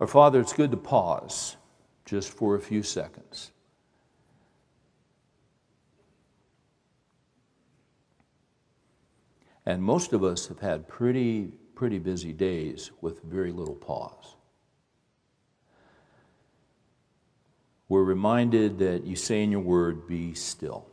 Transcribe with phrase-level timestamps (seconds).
[0.00, 1.56] Our Father, it's good to pause
[2.06, 3.52] just for a few seconds.
[9.66, 14.36] And most of us have had pretty, pretty busy days with very little pause.
[17.90, 20.86] We're reminded that you say in your word, be still.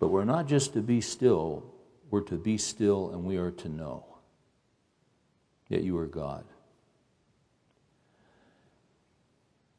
[0.00, 1.72] But we're not just to be still,
[2.10, 4.09] we're to be still and we are to know
[5.70, 6.44] that you are God.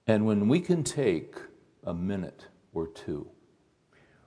[0.07, 1.35] And when we can take
[1.83, 3.29] a minute or two,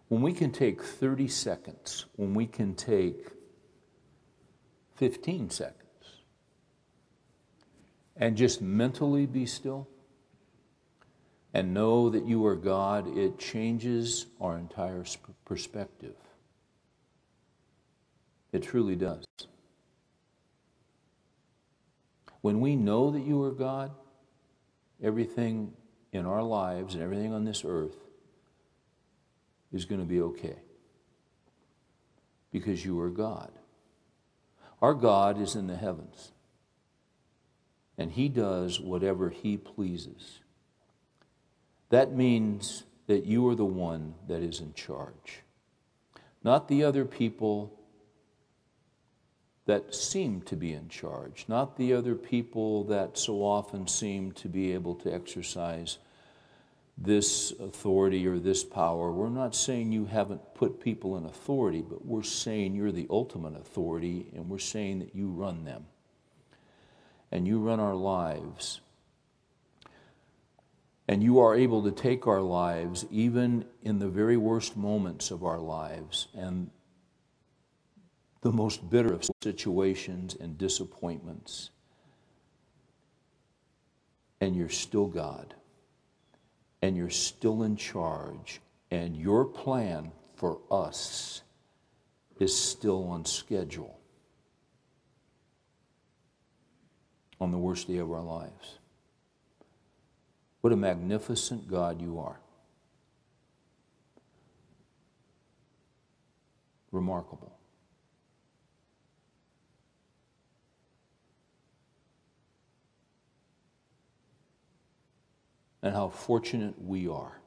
[0.08, 3.30] when we can take 30 seconds, when we can take
[4.96, 5.80] 15 seconds,
[8.16, 9.88] and just mentally be still
[11.52, 15.04] and know that you are God, it changes our entire
[15.44, 16.16] perspective.
[18.52, 19.24] It truly does.
[22.44, 23.90] When we know that you are God,
[25.02, 25.72] everything
[26.12, 27.96] in our lives and everything on this earth
[29.72, 30.56] is going to be okay.
[32.52, 33.50] Because you are God.
[34.82, 36.32] Our God is in the heavens,
[37.96, 40.40] and He does whatever He pleases.
[41.88, 45.40] That means that you are the one that is in charge,
[46.42, 47.80] not the other people
[49.66, 54.48] that seem to be in charge, not the other people that so often seem to
[54.48, 55.98] be able to exercise
[56.96, 59.10] this authority or this power.
[59.10, 63.56] We're not saying you haven't put people in authority, but we're saying you're the ultimate
[63.56, 65.86] authority, and we're saying that you run them.
[67.32, 68.80] And you run our lives.
[71.08, 75.42] And you are able to take our lives, even in the very worst moments of
[75.42, 76.70] our lives, and
[78.44, 81.70] the most bitter of situations and disappointments,
[84.40, 85.54] and you're still God
[86.84, 88.60] and you're still in charge,
[88.90, 91.40] and your plan for us
[92.38, 93.98] is still on schedule
[97.40, 98.78] on the worst day of our lives.
[100.60, 102.38] What a magnificent God you are.
[106.92, 107.53] Remarkable.
[115.84, 117.38] And how fortunate we are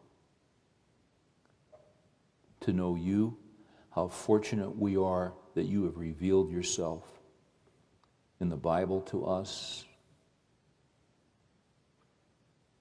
[2.59, 3.35] to know you,
[3.89, 7.03] how fortunate we are that you have revealed yourself
[8.39, 9.85] in the Bible to us.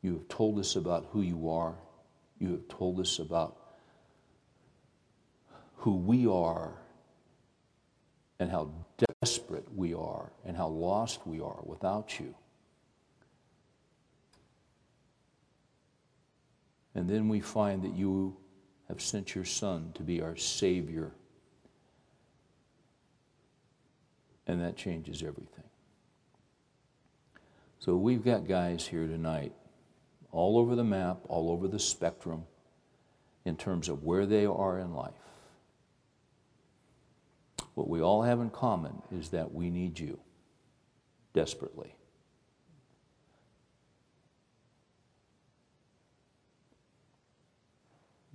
[0.03, 1.75] You have told us about who you are.
[2.39, 3.57] You have told us about
[5.77, 6.75] who we are
[8.39, 8.73] and how
[9.23, 12.35] desperate we are and how lost we are without you.
[16.97, 18.35] And then we find that you
[18.89, 21.13] have sent your Son to be our Savior.
[24.47, 25.65] And that changes everything.
[27.81, 29.53] So we've got guys here tonight,
[30.33, 32.45] all over the map, all over the spectrum,
[33.45, 35.13] in terms of where they are in life.
[37.75, 40.19] What we all have in common is that we need you
[41.35, 41.95] desperately.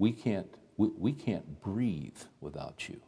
[0.02, 3.00] We can't, we, we can't breathe without you.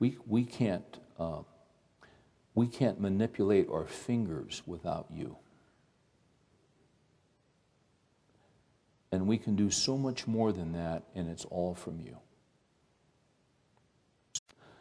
[0.00, 1.42] We, we, can't, uh,
[2.56, 5.36] we can't manipulate our fingers without you.
[9.12, 12.16] And we can do so much more than that, and it's all from you.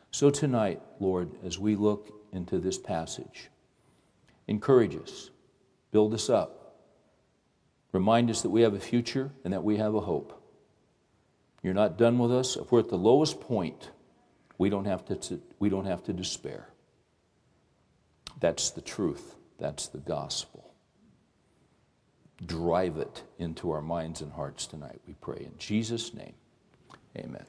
[0.09, 3.51] So tonight, Lord, as we look into this passage,
[4.47, 5.29] encourage us,
[5.91, 6.60] build us up,
[7.91, 10.41] Remind us that we have a future and that we have a hope.
[11.61, 12.55] You're not done with us.
[12.55, 13.91] If we're at the lowest point,
[14.57, 16.69] we don't have to, we don't have to despair.
[18.39, 19.35] That's the truth.
[19.59, 20.73] That's the gospel.
[22.43, 25.43] Drive it into our minds and hearts tonight, we pray.
[25.45, 26.33] In Jesus' name,
[27.15, 27.45] amen.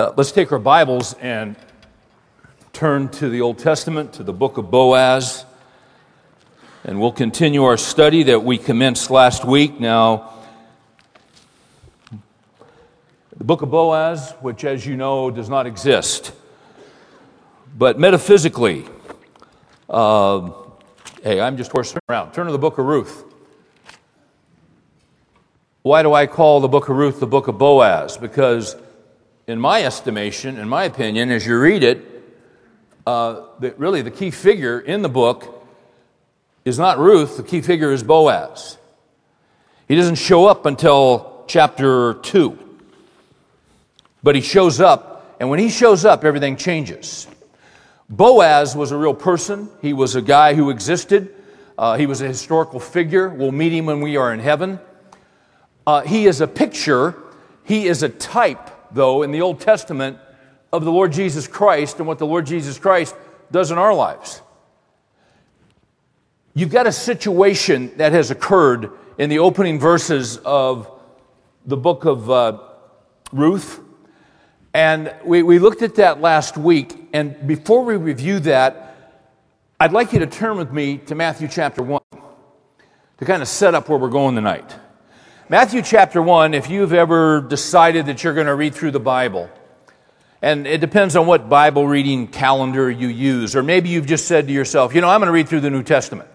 [0.00, 1.54] Uh, let's take our Bibles and
[2.72, 5.44] turn to the Old Testament, to the book of Boaz,
[6.84, 9.78] and we'll continue our study that we commenced last week.
[9.78, 10.32] Now,
[13.36, 16.32] the book of Boaz, which, as you know, does not exist,
[17.76, 18.86] but metaphysically,
[19.90, 20.50] uh,
[21.22, 22.32] Hey, I'm just horsing around.
[22.32, 23.22] Turn to the book of Ruth.
[25.82, 28.16] Why do I call the book of Ruth the book of Boaz?
[28.16, 28.76] Because,
[29.46, 32.06] in my estimation, in my opinion, as you read it,
[33.06, 35.66] uh, the, really the key figure in the book
[36.64, 38.78] is not Ruth, the key figure is Boaz.
[39.88, 42.58] He doesn't show up until chapter 2.
[44.22, 47.26] But he shows up, and when he shows up, everything changes.
[48.08, 51.34] Boaz was a real person, he was a guy who existed,
[51.80, 53.30] uh, he was a historical figure.
[53.30, 54.78] We'll meet him when we are in heaven.
[55.86, 57.16] Uh, he is a picture,
[57.64, 60.18] he is a type, though, in the Old Testament
[60.72, 63.14] of the Lord Jesus Christ and what the Lord Jesus Christ
[63.50, 64.42] does in our lives.
[66.54, 70.90] You've got a situation that has occurred in the opening verses of
[71.64, 72.58] the book of uh,
[73.32, 73.80] Ruth.
[74.72, 77.08] And we, we looked at that last week.
[77.12, 78.96] And before we review that,
[79.78, 82.00] I'd like you to turn with me to Matthew chapter 1
[83.18, 84.74] to kind of set up where we're going tonight.
[85.50, 89.50] Matthew chapter 1, if you've ever decided that you're going to read through the Bible,
[90.40, 94.46] and it depends on what Bible reading calendar you use, or maybe you've just said
[94.46, 96.28] to yourself, you know, I'm going to read through the New Testament.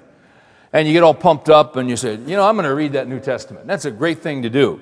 [0.73, 2.91] And you get all pumped up and you say, you know, I'm going to read
[2.91, 3.67] that New Testament.
[3.67, 4.81] That's a great thing to do.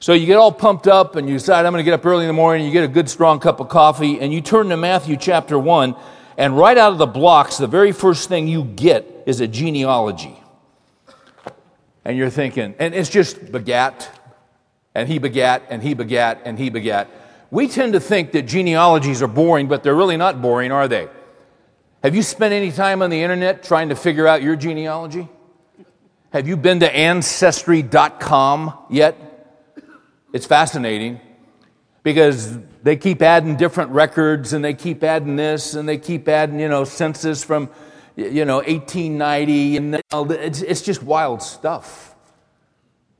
[0.00, 2.24] So you get all pumped up and you decide, I'm going to get up early
[2.24, 4.70] in the morning, and you get a good strong cup of coffee, and you turn
[4.70, 5.94] to Matthew chapter 1,
[6.36, 10.36] and right out of the blocks, the very first thing you get is a genealogy
[12.06, 14.08] and you're thinking, and it's just begat,
[14.94, 17.10] and he begat, and he begat, and he begat.
[17.50, 21.08] We tend to think that genealogies are boring, but they're really not boring, are they?
[22.04, 25.28] Have you spent any time on the internet trying to figure out your genealogy?
[26.32, 29.16] Have you been to ancestry.com yet?
[30.32, 31.20] It's fascinating
[32.04, 36.60] because they keep adding different records and they keep adding this and they keep adding,
[36.60, 37.68] you know, census from
[38.16, 42.14] you know, 1890, and it's, it's just wild stuff.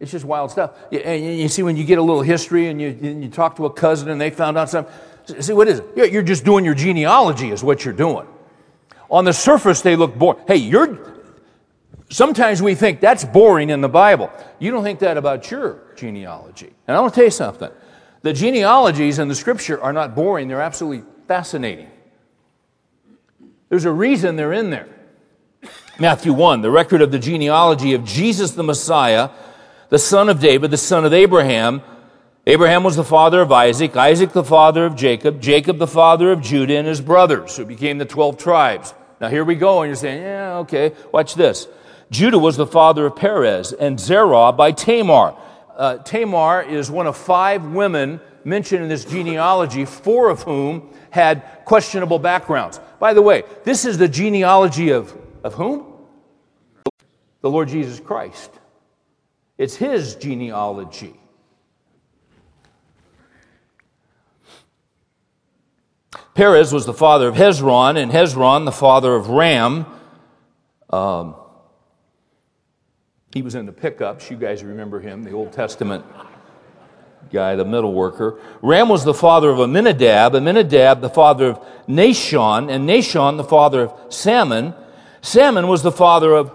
[0.01, 0.77] It's just wild stuff.
[0.91, 3.67] And you see, when you get a little history and you, and you talk to
[3.67, 4.93] a cousin and they found out something,
[5.41, 6.13] see, what is it?
[6.13, 8.27] You're just doing your genealogy, is what you're doing.
[9.11, 10.43] On the surface, they look boring.
[10.47, 11.15] Hey, you're.
[12.09, 14.31] Sometimes we think that's boring in the Bible.
[14.59, 16.73] You don't think that about your genealogy.
[16.87, 17.71] And I want to tell you something.
[18.23, 21.91] The genealogies in the scripture are not boring, they're absolutely fascinating.
[23.69, 24.89] There's a reason they're in there.
[25.99, 29.31] Matthew 1, the record of the genealogy of Jesus the Messiah,
[29.89, 31.83] the son of David, the son of Abraham.
[32.47, 36.43] Abraham was the father of Isaac, Isaac the father of Jacob, Jacob the father of
[36.43, 38.95] Judah and his brothers, who became the 12 tribes.
[39.21, 41.67] Now here we go, and you're saying, yeah, okay, watch this.
[42.11, 45.35] Judah was the father of Perez, and Zerah by Tamar.
[45.77, 51.43] Uh, Tamar is one of five women mentioned in this genealogy, four of whom had
[51.65, 52.79] questionable backgrounds.
[52.99, 55.93] By the way, this is the genealogy of, of whom?
[57.43, 58.51] The Lord Jesus Christ.
[59.59, 61.15] It's his genealogy.
[66.35, 69.87] Perez was the father of Hezron, and Hezron the father of Ram.
[70.91, 71.35] Um,
[73.33, 74.31] he was in the pickups.
[74.31, 76.05] You guys remember him, the Old Testament
[77.31, 78.39] guy, the middle worker.
[78.63, 83.83] Ram was the father of Amminadab, Amminadab the father of Nahshon, and Nahshon the father
[83.83, 84.75] of Salmon.
[85.21, 86.53] Salmon was the father of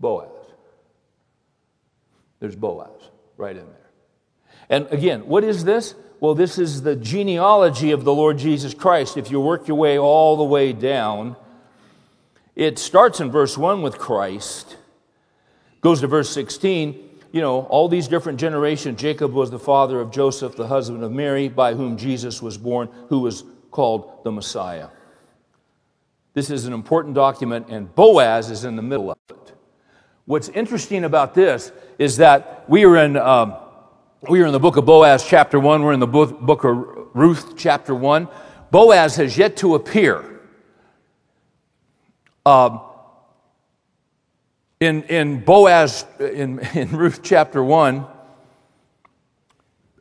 [0.00, 0.28] Boaz.
[2.40, 2.90] There's Boaz
[3.36, 3.90] right in there.
[4.68, 5.94] And again, what is this?
[6.20, 9.16] Well, this is the genealogy of the Lord Jesus Christ.
[9.16, 11.36] If you work your way all the way down,
[12.56, 14.76] it starts in verse 1 with Christ,
[15.80, 19.00] goes to verse 16, you know, all these different generations.
[19.00, 22.88] Jacob was the father of Joseph, the husband of Mary, by whom Jesus was born,
[23.08, 24.86] who was called the Messiah.
[26.34, 29.52] This is an important document, and Boaz is in the middle of it.
[30.26, 33.56] What's interesting about this is that we are in, um,
[34.30, 35.82] we are in the book of Boaz, chapter 1.
[35.82, 36.76] We're in the book, book of
[37.14, 38.28] Ruth, chapter 1.
[38.70, 40.40] Boaz has yet to appear.
[42.46, 42.80] Um,
[44.80, 48.06] in, in Boaz, in, in Ruth chapter 1,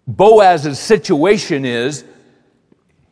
[0.07, 2.03] Boaz's situation is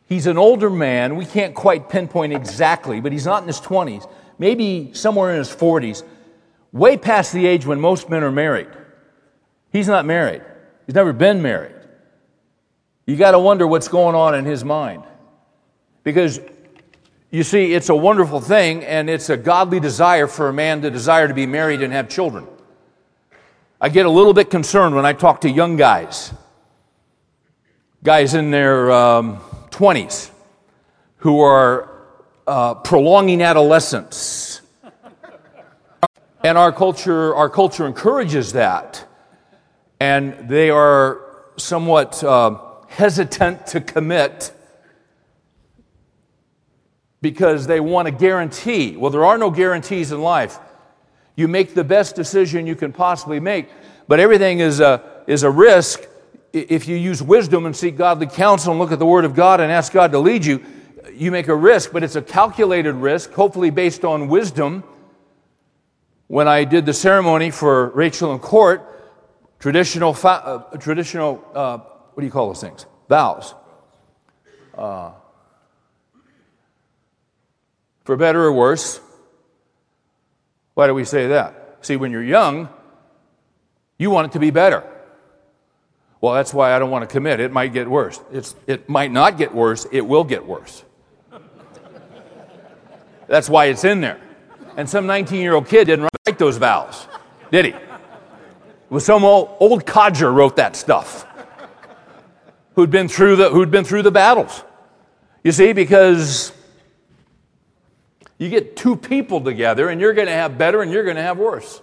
[0.08, 1.16] he's an older man.
[1.16, 5.48] We can't quite pinpoint exactly, but he's not in his 20s, maybe somewhere in his
[5.48, 6.02] 40s,
[6.72, 8.68] way past the age when most men are married.
[9.72, 10.42] He's not married,
[10.86, 11.76] he's never been married.
[13.06, 15.02] You got to wonder what's going on in his mind.
[16.04, 16.40] Because
[17.32, 20.90] you see, it's a wonderful thing, and it's a godly desire for a man to
[20.92, 22.46] desire to be married and have children.
[23.80, 26.32] I get a little bit concerned when I talk to young guys,
[28.04, 29.38] guys in their um,
[29.70, 30.30] 20s,
[31.16, 31.90] who are
[32.46, 34.62] uh, prolonging adolescence
[36.44, 39.06] And our culture, our culture encourages that.
[40.00, 41.20] And they are
[41.56, 42.58] somewhat uh,
[42.88, 44.52] hesitant to commit
[47.22, 48.96] because they want a guarantee.
[48.96, 50.58] Well, there are no guarantees in life.
[51.36, 53.70] You make the best decision you can possibly make,
[54.06, 56.02] but everything is a, is a risk.
[56.52, 59.60] If you use wisdom and seek godly counsel and look at the Word of God
[59.60, 60.62] and ask God to lead you,
[61.14, 64.84] you make a risk, but it's a calculated risk, hopefully based on wisdom.
[66.26, 68.82] When I did the ceremony for Rachel and Court,
[69.58, 71.78] traditional, uh, traditional uh,
[72.14, 72.84] what do you call those things?
[73.08, 73.54] Vows.
[74.76, 75.12] Uh,
[78.04, 79.00] for better or worse.
[80.74, 81.78] Why do we say that?
[81.82, 82.68] See, when you're young,
[83.98, 84.84] you want it to be better.
[86.20, 87.40] Well, that's why I don't want to commit.
[87.40, 88.20] It might get worse.
[88.32, 90.84] It's, it might not get worse, it will get worse.
[93.26, 94.20] that's why it's in there.
[94.76, 97.06] And some 19 year old kid didn't write those vows,
[97.50, 97.70] did he?
[97.72, 97.80] It
[98.88, 101.26] was some old, old codger wrote that stuff
[102.74, 104.62] who'd been through the, who'd been through the battles.
[105.44, 106.52] You see, because
[108.42, 111.22] you get two people together and you're going to have better and you're going to
[111.22, 111.80] have worse.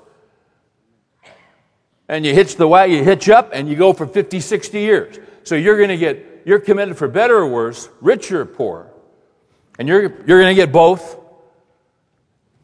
[2.09, 5.19] And you hitch the wagon, you hitch up and you go for 50, 60 years.
[5.43, 8.91] So you're going to get, you're committed for better or worse, richer or poor.
[9.77, 11.17] And you're, you're going to get both.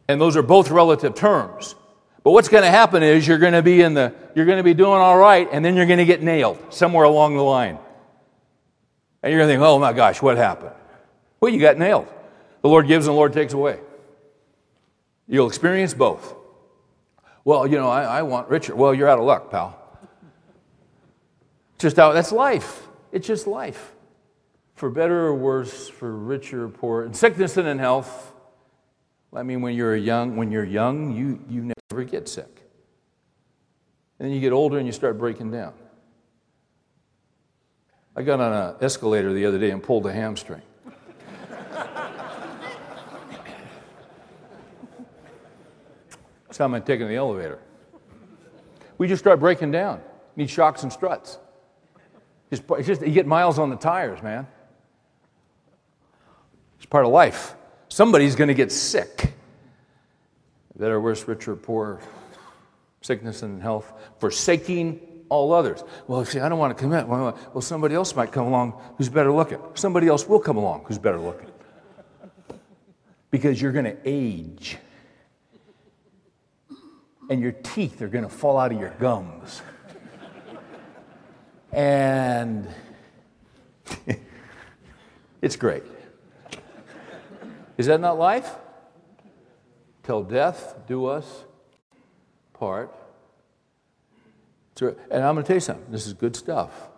[0.10, 1.76] And those are both relative terms.
[2.24, 4.64] But what's going to happen is you're going to be in the, you're going to
[4.64, 7.78] be doing all right and then you're going to get nailed somewhere along the line.
[9.24, 10.74] And you're going to think, oh my gosh, what happened?
[11.40, 12.10] Well, you got nailed.
[12.66, 13.80] The Lord gives and the Lord takes away.
[15.28, 16.34] You'll experience both.
[17.44, 18.76] Well, you know, I, I want richer.
[18.76, 19.80] Well, you're out of luck, pal.
[21.78, 22.88] Just out, that's life.
[23.12, 23.94] It's just life.
[24.74, 28.34] For better or worse, for richer or poorer, in sickness and in health.
[29.32, 32.64] I mean, when you're young, when you're young, you, you never get sick.
[34.18, 35.76] And then you get older and you start breaking down.
[38.16, 40.64] I got on an escalator the other day and pulled a hamstring.
[46.60, 47.60] I'm taking the elevator.
[48.98, 50.02] We just start breaking down.
[50.36, 51.38] Need shocks and struts.
[52.50, 54.48] Just, just you get miles on the tires, man.
[56.78, 57.56] It's part of life.
[57.90, 59.34] Somebody's going to get sick.
[60.78, 62.02] Better, worse, richer, poor,
[63.02, 65.84] sickness and health, forsaking all others.
[66.08, 67.08] Well, see, I don't want to commit.
[67.08, 69.60] Well, somebody else might come along who's better looking.
[69.74, 71.50] Somebody else will come along who's better looking.
[73.32, 74.78] Because you're going to age
[77.30, 79.62] and your teeth are going to fall out of your gums.
[81.72, 82.68] and
[85.42, 85.84] it's great.
[87.78, 88.50] Is that not life?
[90.04, 91.44] Till death do us
[92.54, 92.94] part.
[94.80, 95.92] And I'm going to tell you something.
[95.92, 96.90] This is good stuff.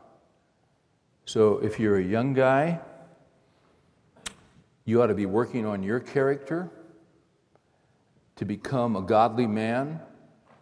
[1.26, 2.80] So if you're a young guy,
[4.86, 6.72] you ought to be working on your character
[8.38, 10.00] to become a godly man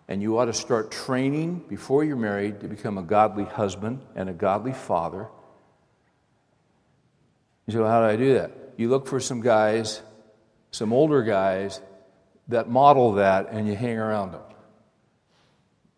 [0.07, 4.29] and you ought to start training before you're married to become a godly husband and
[4.29, 5.27] a godly father.
[7.65, 8.51] You say, well, how do I do that?
[8.77, 10.01] You look for some guys,
[10.71, 11.81] some older guys,
[12.49, 14.41] that model that, and you hang around them.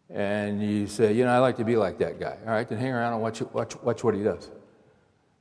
[0.09, 2.37] And you say, you know, I like to be like that guy.
[2.45, 4.49] All right, then hang around and watch, watch, watch what he does.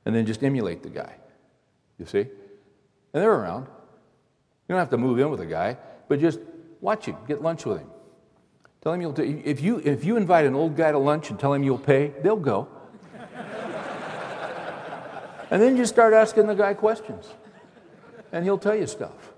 [0.05, 1.15] And then just emulate the guy.
[1.97, 2.19] You see?
[2.19, 3.63] And they're around.
[3.63, 5.77] You don't have to move in with a guy,
[6.09, 6.39] but just
[6.81, 7.87] watch him, get lunch with him.
[8.87, 11.51] Tell him you'll if you if you invite an old guy to lunch and tell
[11.51, 12.69] him you'll pay, they'll go.
[15.51, 17.27] and then you start asking the guy questions.
[18.31, 19.33] And he'll tell you stuff.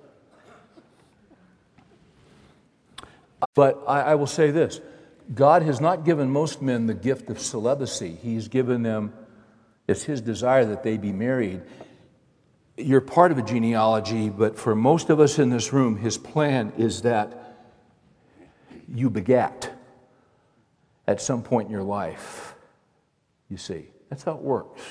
[3.56, 4.82] But I, I will say this
[5.34, 8.20] God has not given most men the gift of celibacy.
[8.22, 9.14] He's given them,
[9.88, 11.64] it's His desire that they be married.
[12.78, 16.72] You're part of a genealogy, but for most of us in this room, His plan
[16.78, 17.49] is that
[18.94, 19.72] you begat
[21.08, 22.56] at some point in your life.
[23.50, 24.82] You see, that's how it works.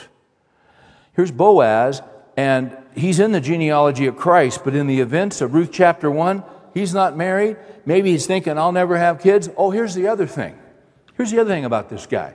[1.14, 2.02] Here's Boaz,
[2.36, 6.44] and he's in the genealogy of Christ, but in the events of Ruth chapter 1,
[6.74, 7.56] he's not married.
[7.86, 9.48] Maybe he's thinking, I'll never have kids.
[9.56, 10.58] Oh, here's the other thing.
[11.16, 12.34] Here's the other thing about this guy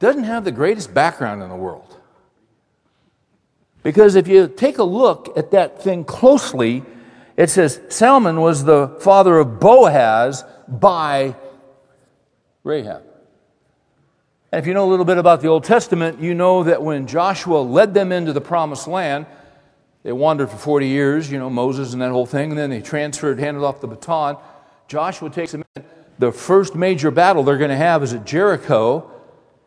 [0.00, 1.98] doesn't have the greatest background in the world.
[3.82, 6.82] Because if you take a look at that thing closely,
[7.36, 11.34] it says Salmon was the father of Boaz, by
[12.62, 13.02] Rahab.
[14.52, 17.06] And if you know a little bit about the Old Testament, you know that when
[17.06, 19.26] Joshua led them into the promised land,
[20.02, 22.80] they wandered for 40 years, you know, Moses and that whole thing, and then they
[22.80, 24.36] transferred, handed off the baton
[24.90, 25.84] Joshua takes them in.
[26.18, 29.08] The first major battle they're going to have is at Jericho,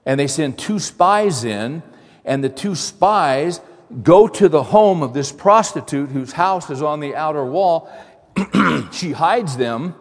[0.06, 1.82] and they send two spies in,
[2.26, 3.62] and the two spies
[4.04, 7.90] go to the home of this prostitute whose house is on the outer wall.
[8.92, 9.96] she hides them.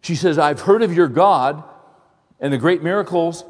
[0.00, 1.62] She says, I've heard of your God
[2.40, 3.44] and the great miracles,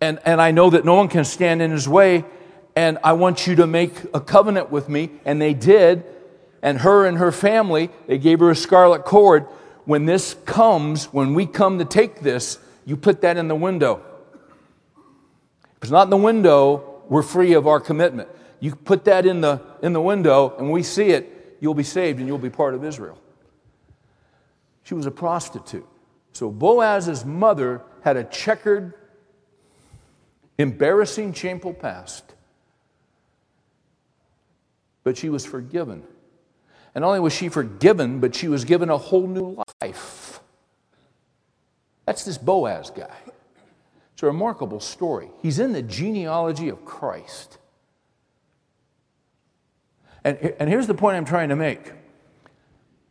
[0.00, 2.24] and, and I know that no one can stand in his way,
[2.76, 5.10] and I want you to make a covenant with me.
[5.24, 6.04] And they did.
[6.62, 9.46] And her and her family, they gave her a scarlet cord.
[9.84, 14.02] When this comes, when we come to take this, you put that in the window.
[15.76, 18.28] If it's not in the window, we're free of our commitment.
[18.60, 22.18] You put that in the, in the window, and we see it, you'll be saved
[22.18, 23.18] and you'll be part of Israel.
[24.84, 25.86] She was a prostitute.
[26.32, 28.94] So Boaz's mother had a checkered,
[30.58, 32.34] embarrassing, shameful past.
[35.02, 36.04] But she was forgiven.
[36.94, 40.40] And not only was she forgiven, but she was given a whole new life.
[42.06, 43.16] That's this Boaz guy.
[44.12, 45.30] It's a remarkable story.
[45.42, 47.58] He's in the genealogy of Christ.
[50.22, 51.92] And, and here's the point I'm trying to make.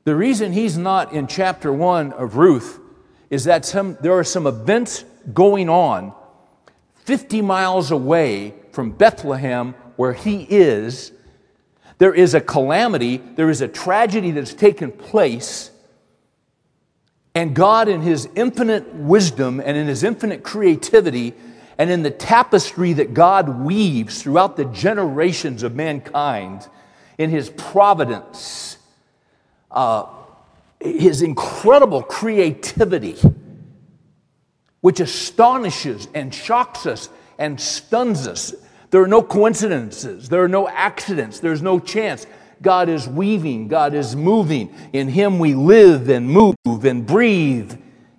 [0.03, 2.79] The reason he's not in chapter one of Ruth
[3.29, 6.13] is that some, there are some events going on
[6.95, 11.11] 50 miles away from Bethlehem where he is.
[11.97, 15.71] There is a calamity, there is a tragedy that's taken place,
[17.35, 21.33] and God, in His infinite wisdom and in His infinite creativity,
[21.77, 26.67] and in the tapestry that God weaves throughout the generations of mankind,
[27.17, 28.72] in His providence,
[29.73, 30.05] uh,
[30.79, 33.17] His incredible creativity,
[34.81, 38.53] which astonishes and shocks us and stuns us
[38.93, 42.27] there are no coincidences, there are no accidents, there's no chance.
[42.61, 44.71] God is weaving, God is moving.
[44.93, 47.73] In Him we live and move and breathe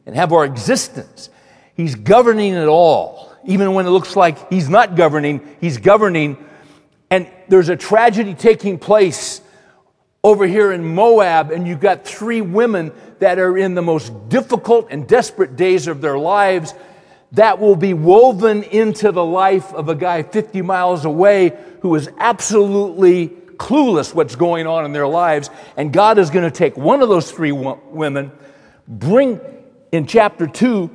[0.04, 1.30] and have our existence.
[1.76, 3.32] He's governing it all.
[3.44, 6.44] Even when it looks like He's not governing, He's governing.
[7.08, 9.42] And there's a tragedy taking place
[10.24, 14.88] over here in Moab, and you've got three women that are in the most difficult
[14.90, 16.74] and desperate days of their lives
[17.32, 22.08] that will be woven into the life of a guy 50 miles away who is
[22.18, 25.50] absolutely clueless what's going on in their lives.
[25.76, 28.32] And God is going to take one of those three women,
[28.88, 29.40] bring
[29.92, 30.90] in chapter 2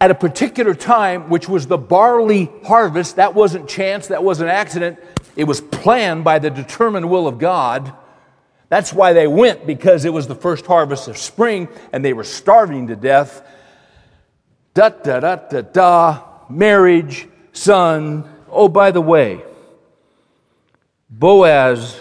[0.00, 3.16] at a particular time, which was the barley harvest.
[3.16, 4.98] That wasn't chance, that wasn't accident.
[5.36, 7.94] It was planned by the determined will of God.
[8.74, 12.24] That's why they went, because it was the first harvest of spring and they were
[12.24, 13.46] starving to death
[14.74, 18.28] da da da da da, marriage, son.
[18.50, 19.40] Oh, by the way,
[21.08, 22.00] Boaz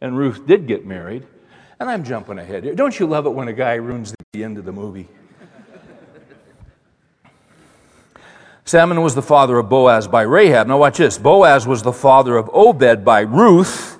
[0.00, 1.26] and Ruth did get married,
[1.78, 2.74] and I'm jumping ahead here.
[2.74, 5.06] Don't you love it when a guy ruins the end of the movie?
[8.64, 10.66] Salmon was the father of Boaz by Rahab.
[10.66, 11.18] Now, watch this.
[11.18, 13.99] Boaz was the father of Obed by Ruth,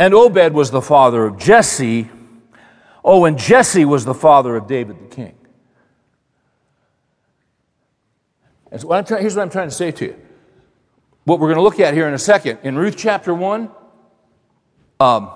[0.00, 2.08] and Obed was the father of Jesse.
[3.04, 5.34] Oh, and Jesse was the father of David the king.
[8.72, 10.16] And so what here's what I'm trying to say to you.
[11.24, 13.70] What we're going to look at here in a second, in Ruth chapter 1,
[15.00, 15.32] um,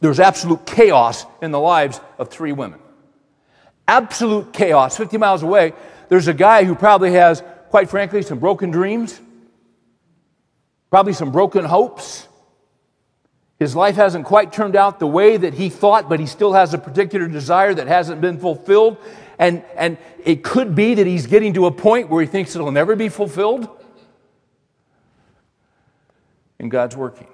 [0.00, 2.80] there's absolute chaos in the lives of three women.
[3.86, 4.96] Absolute chaos.
[4.96, 5.72] 50 miles away,
[6.08, 9.20] there's a guy who probably has, quite frankly, some broken dreams,
[10.90, 12.26] probably some broken hopes.
[13.62, 16.74] His life hasn't quite turned out the way that he thought, but he still has
[16.74, 18.96] a particular desire that hasn't been fulfilled.
[19.38, 22.72] And, and it could be that he's getting to a point where he thinks it'll
[22.72, 23.68] never be fulfilled.
[26.58, 27.28] And God's working.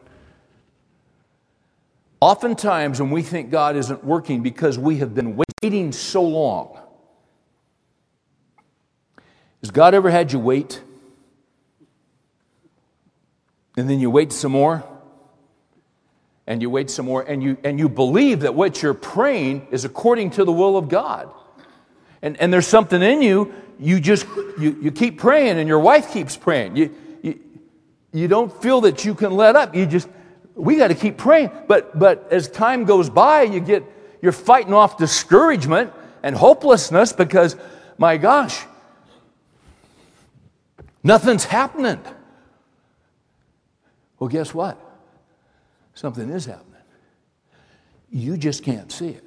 [2.21, 6.79] Oftentimes, when we think God isn't working because we have been waiting so long,
[9.63, 10.83] has God ever had you wait?
[13.79, 14.85] And then you wait some more?
[16.49, 19.85] And you wait some more, and you, and you believe that what you're praying is
[19.85, 21.31] according to the will of God
[22.23, 24.27] and, and there's something in you, you just
[24.59, 26.77] you, you keep praying and your wife keeps praying.
[26.77, 27.41] You, you,
[28.13, 29.75] you don't feel that you can let up.
[29.75, 30.09] You just,
[30.55, 31.51] we got to keep praying.
[31.69, 33.85] But, but as time goes by, you get,
[34.21, 37.55] you're fighting off discouragement and hopelessness because,
[37.99, 38.65] my gosh,
[41.05, 42.01] nothing's happening.
[44.19, 44.88] Well, guess what?
[45.99, 46.81] Something is happening.
[48.09, 49.25] You just can't see it.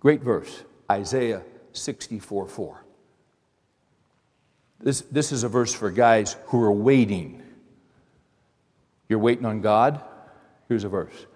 [0.00, 0.64] Great verse.
[0.90, 1.42] Isaiah
[1.72, 2.84] 64 4.
[4.80, 7.40] This, this is a verse for guys who are waiting.
[9.08, 10.00] You're waiting on God?
[10.68, 11.26] Here's a verse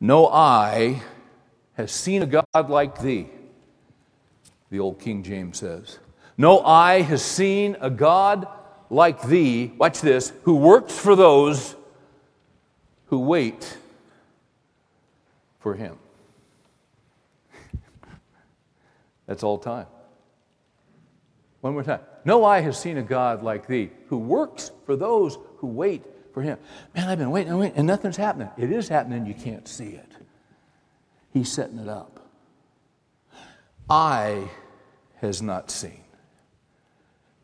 [0.00, 1.02] No eye
[1.74, 3.28] has seen a God like thee,
[4.70, 5.98] the old King James says.
[6.38, 8.48] No eye has seen a God
[8.88, 11.74] like thee, watch this, who works for those
[13.08, 13.76] who wait
[15.60, 15.98] for him.
[19.26, 19.86] That's all time.
[21.60, 22.00] One more time.
[22.24, 26.42] No eye has seen a God like thee who works for those who wait for
[26.42, 26.58] him.
[26.94, 28.48] Man, I've been waiting and waiting, and nothing's happening.
[28.56, 30.12] It is happening, you can't see it.
[31.32, 32.20] He's setting it up.
[33.90, 34.48] Eye
[35.16, 36.04] has not seen,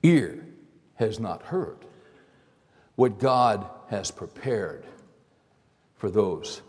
[0.02, 0.46] ear
[0.96, 1.78] has not heard
[2.96, 4.84] what God has prepared
[6.04, 6.60] for those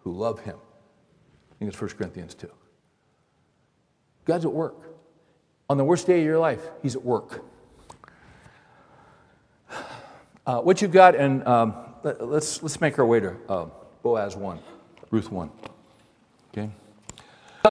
[0.00, 0.58] who love him.
[1.50, 2.50] I think it's 1 Corinthians 2.
[4.26, 4.76] God's at work.
[5.70, 7.42] On the worst day of your life, He's at work.
[10.46, 13.66] Uh, what you've got, and um, let, us let's make our way to uh,
[14.02, 14.58] Boaz 1,
[15.10, 15.50] Ruth 1.
[16.52, 16.70] Okay?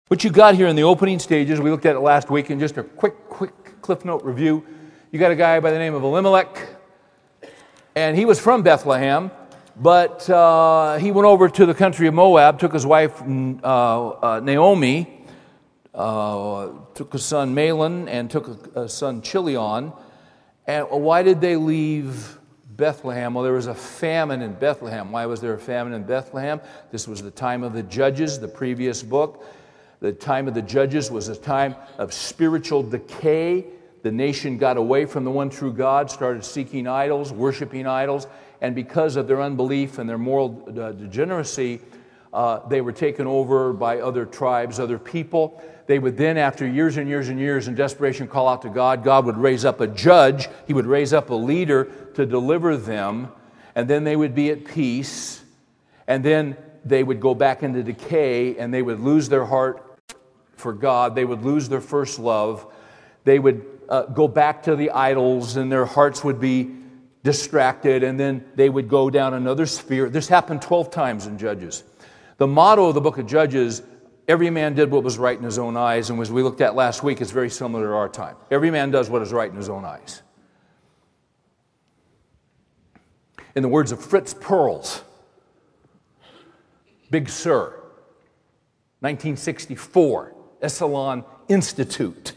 [0.08, 2.60] What you got here in the opening stages, we looked at it last week, in
[2.60, 4.64] just a quick, quick Cliff Note review.
[5.12, 6.68] You got a guy by the name of Elimelech,
[7.96, 9.32] and he was from Bethlehem,
[9.80, 14.40] but uh, he went over to the country of Moab, took his wife uh, uh,
[14.44, 15.26] Naomi,
[15.94, 19.94] uh, took a son Mahlon and took a, a son Chilion.
[20.66, 22.40] And why did they leave
[22.72, 23.34] Bethlehem?
[23.34, 25.12] Well, there was a famine in Bethlehem.
[25.12, 26.60] Why was there a famine in Bethlehem?
[26.92, 29.46] This was the time of the Judges, the previous book.
[30.00, 33.66] The time of the Judges was a time of spiritual decay.
[34.04, 38.28] The nation got away from the one true God, started seeking idols, worshiping idols,
[38.62, 41.80] and because of their unbelief and their moral uh, degeneracy,
[42.34, 45.62] uh, they were taken over by other tribes, other people.
[45.86, 49.04] They would then, after years and years and years in desperation, call out to God.
[49.04, 53.32] God would raise up a judge, He would raise up a leader to deliver them,
[53.76, 55.44] and then they would be at peace.
[56.08, 60.00] And then they would go back into decay and they would lose their heart
[60.56, 61.16] for God.
[61.16, 62.66] They would lose their first love.
[63.26, 66.72] They would uh, go back to the idols and their hearts would be
[67.28, 70.10] distracted and then they would go down another sphere.
[70.10, 71.84] This happened 12 times in Judges.
[72.38, 73.82] The motto of the book of Judges
[74.28, 76.76] Every man did what was right in his own eyes, and as we looked at
[76.76, 78.36] last week, it's very similar to our time.
[78.52, 80.22] Every man does what is right in his own eyes.
[83.56, 85.02] In the words of Fritz Perls,
[87.10, 87.70] Big Sur,
[89.00, 92.34] 1964, Esalen Institute.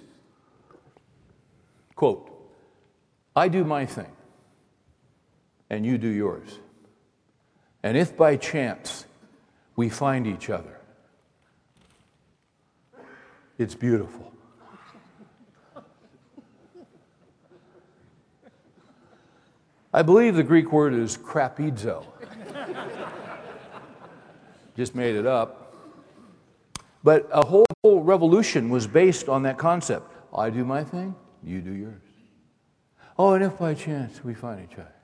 [1.97, 2.31] Quote,
[3.35, 4.13] I do my thing,
[5.71, 6.59] and you do yours.
[7.83, 9.07] And if by chance
[9.77, 10.79] we find each other,
[13.57, 14.33] it's beautiful.
[19.93, 22.05] I believe the Greek word is crapidzo.
[24.77, 25.75] Just made it up.
[27.03, 30.13] But a whole, whole revolution was based on that concept.
[30.37, 32.03] I do my thing, you do yours.
[33.19, 34.95] Oh, and if by chance we find each other,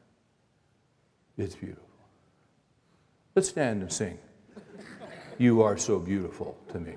[1.39, 1.85] it's beautiful.
[3.35, 4.19] Let's stand and sing.
[5.39, 6.95] You are so beautiful to me.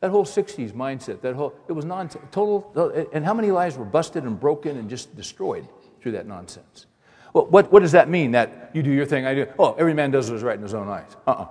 [0.00, 2.24] That whole 60s mindset, that whole, it was nonsense.
[2.30, 5.66] Total, and how many lives were busted and broken and just destroyed
[6.00, 6.86] through that nonsense?
[7.32, 8.32] Well, what, what does that mean?
[8.32, 9.46] That you do your thing, I do.
[9.58, 11.16] Oh, every man does what is right in his own eyes.
[11.26, 11.42] Uh uh-uh.
[11.42, 11.48] uh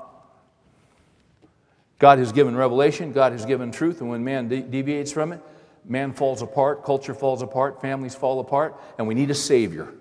[1.98, 5.42] God has given revelation, God has given truth, and when man de- deviates from it,
[5.86, 9.94] man falls apart, culture falls apart, families fall apart, and we need a Savior.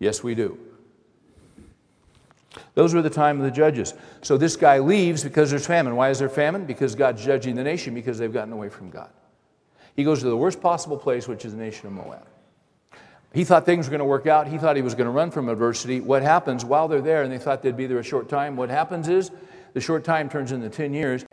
[0.00, 0.58] Yes, we do.
[2.74, 3.94] Those were the time of the judges.
[4.22, 5.94] So this guy leaves because there's famine.
[5.94, 6.64] Why is there famine?
[6.64, 9.10] Because God's judging the nation because they've gotten away from God.
[9.94, 12.26] He goes to the worst possible place, which is the nation of Moab.
[13.32, 14.48] He thought things were going to work out.
[14.48, 16.00] He thought he was going to run from adversity.
[16.00, 18.56] What happens while they're there and they thought they'd be there a short time?
[18.56, 19.30] What happens is
[19.72, 21.24] the short time turns into 10 years,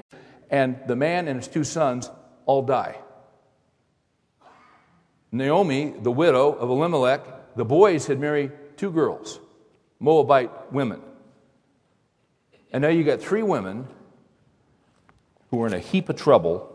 [0.52, 2.12] and the man and his two sons
[2.46, 2.98] all die.
[5.32, 9.40] Naomi, the widow of Elimelech, the boys had married two girls,
[10.00, 11.02] Moabite women.
[12.72, 13.88] And now you got three women
[15.50, 16.72] who are in a heap of trouble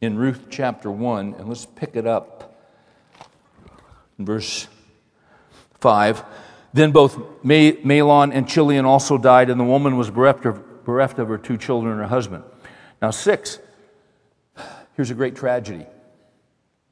[0.00, 2.56] in Ruth chapter 1, and let's pick it up
[4.18, 4.66] in verse
[5.80, 6.24] 5.
[6.72, 11.28] Then both Mahlon and Chilion also died, and the woman was bereft of, bereft of
[11.28, 12.44] her two children and her husband.
[13.02, 13.58] Now, 6,
[14.96, 15.84] here's a great tragedy.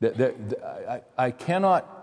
[0.02, 1.96] I, I cannot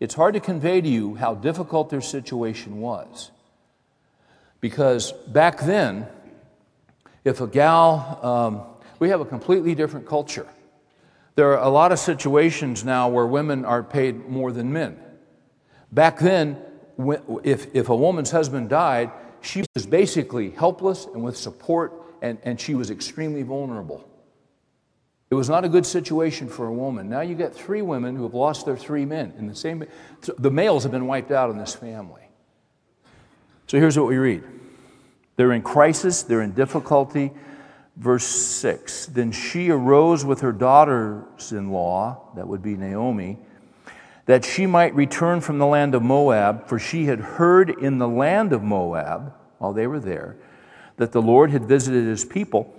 [0.00, 3.30] it's hard to convey to you how difficult their situation was.
[4.60, 6.06] Because back then,
[7.24, 8.62] if a gal, um,
[8.98, 10.46] we have a completely different culture.
[11.36, 14.98] There are a lot of situations now where women are paid more than men.
[15.90, 16.60] Back then,
[17.42, 21.92] if, if a woman's husband died, she was basically helpless and with support,
[22.22, 24.08] and, and she was extremely vulnerable.
[25.34, 27.08] It was not a good situation for a woman.
[27.08, 29.84] Now you got three women who have lost their three men in the same.
[30.38, 32.22] The males have been wiped out in this family.
[33.66, 34.44] So here's what we read
[35.34, 37.32] they're in crisis, they're in difficulty.
[37.96, 43.40] Verse 6 Then she arose with her daughters in law, that would be Naomi,
[44.26, 48.08] that she might return from the land of Moab, for she had heard in the
[48.08, 50.36] land of Moab, while they were there,
[50.96, 52.72] that the Lord had visited his people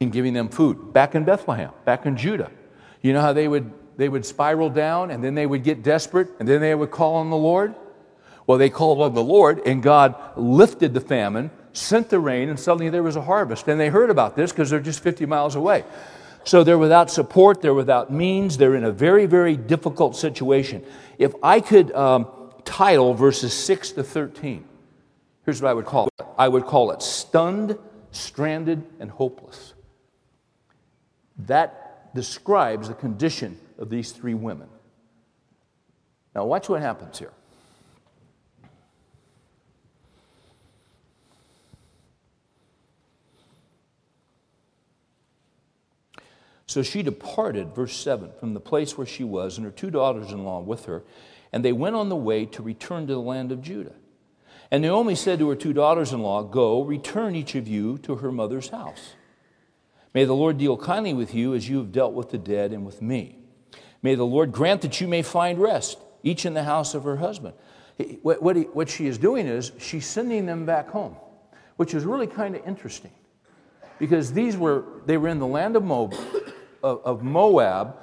[0.00, 2.50] in giving them food back in Bethlehem, back in Judah.
[3.02, 6.28] You know how they would, they would spiral down and then they would get desperate
[6.38, 7.74] and then they would call on the Lord?
[8.46, 12.58] Well, they called on the Lord and God lifted the famine, sent the rain, and
[12.58, 13.68] suddenly there was a harvest.
[13.68, 15.84] And they heard about this because they're just 50 miles away.
[16.44, 20.84] So they're without support, they're without means, they're in a very, very difficult situation.
[21.18, 22.28] If I could um,
[22.64, 24.64] title verses 6 to 13,
[25.44, 27.78] here's what I would call it I would call it stunned,
[28.10, 29.73] stranded, and hopeless.
[31.38, 34.68] That describes the condition of these three women.
[36.34, 37.32] Now, watch what happens here.
[46.66, 50.32] So she departed, verse 7, from the place where she was, and her two daughters
[50.32, 51.04] in law with her,
[51.52, 53.94] and they went on the way to return to the land of Judah.
[54.72, 58.16] And Naomi said to her two daughters in law, Go, return each of you to
[58.16, 59.14] her mother's house.
[60.14, 62.86] May the Lord deal kindly with you as you have dealt with the dead and
[62.86, 63.36] with me.
[64.02, 67.16] May the Lord grant that you may find rest, each in the house of her
[67.16, 67.54] husband.
[68.22, 71.16] What, what, he, what she is doing is she's sending them back home,
[71.76, 73.10] which is really kind of interesting
[73.98, 76.14] because these were, they were in the land of Moab.
[76.82, 77.96] Of, of Moab.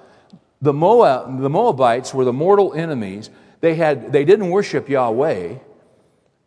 [0.62, 1.42] The, Moab.
[1.42, 3.30] the Moabites were the mortal enemies.
[3.60, 5.56] They, had, they didn't worship Yahweh,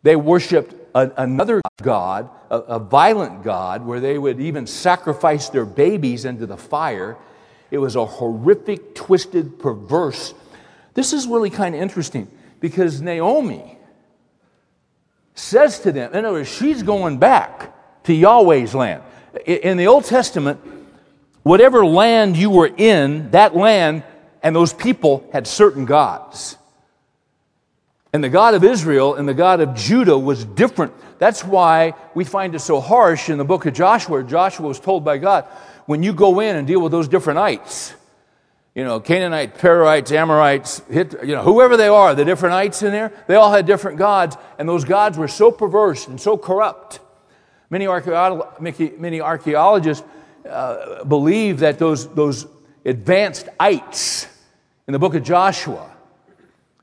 [0.03, 5.65] they worshiped a, another God, a, a violent God, where they would even sacrifice their
[5.65, 7.17] babies into the fire.
[7.69, 10.33] It was a horrific, twisted, perverse.
[10.93, 12.29] This is really kind of interesting
[12.61, 13.77] because Naomi
[15.35, 17.73] says to them, in other words, she's going back
[18.05, 19.03] to Yahweh's land.
[19.45, 20.61] In the Old Testament,
[21.43, 24.03] whatever land you were in, that land
[24.41, 26.55] and those people had certain gods.
[28.15, 30.93] And the God of Israel and the God of Judah was different.
[31.19, 34.23] That's why we find it so harsh in the book of Joshua.
[34.23, 35.43] Joshua was told by God,
[35.85, 37.93] when you go in and deal with those differentites,
[38.73, 43.11] you know, Canaanites, Perizzites, Amorites, Hit, you know, whoever they are, the differentites in there,
[43.27, 47.01] they all had different gods, and those gods were so perverse and so corrupt.
[47.69, 50.07] Many, archeolo- many archaeologists
[50.49, 52.47] uh, believe that those, those
[52.85, 54.25] advanced ites
[54.87, 55.91] in the book of Joshua,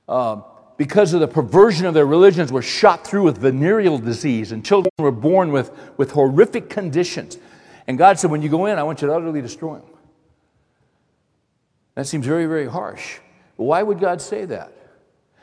[0.07, 0.42] uh,
[0.83, 4.90] because of the perversion of their religions, were shot through with venereal disease, and children
[4.99, 7.38] were born with, with horrific conditions.
[7.87, 9.87] And God said, When you go in, I want you to utterly destroy them.
[11.95, 13.21] That seems very, very harsh.
[13.57, 14.73] But why would God say that?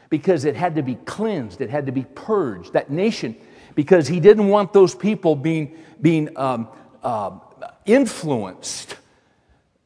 [0.10, 2.73] Because it had to be cleansed, it had to be purged.
[2.73, 3.38] That nation,
[3.75, 6.67] because He didn't want those people being, being um,
[7.02, 7.32] uh,
[7.86, 8.97] influenced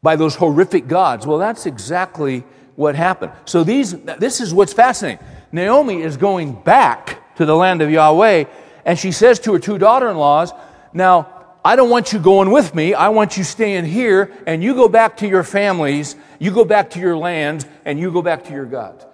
[0.02, 1.28] by those horrific gods.
[1.28, 2.44] Well, that's exactly
[2.76, 3.34] what happened.
[3.46, 5.24] So these, this is what's fascinating.
[5.54, 8.46] Naomi is going back to the land of Yahweh,
[8.86, 10.52] and she says to her two daughter in laws,
[10.92, 11.30] Now,
[11.63, 12.94] I don't want you going with me.
[12.96, 16.89] I want you staying here, and you go back to your families, you go back
[16.92, 19.06] to your land, and you go back to your God.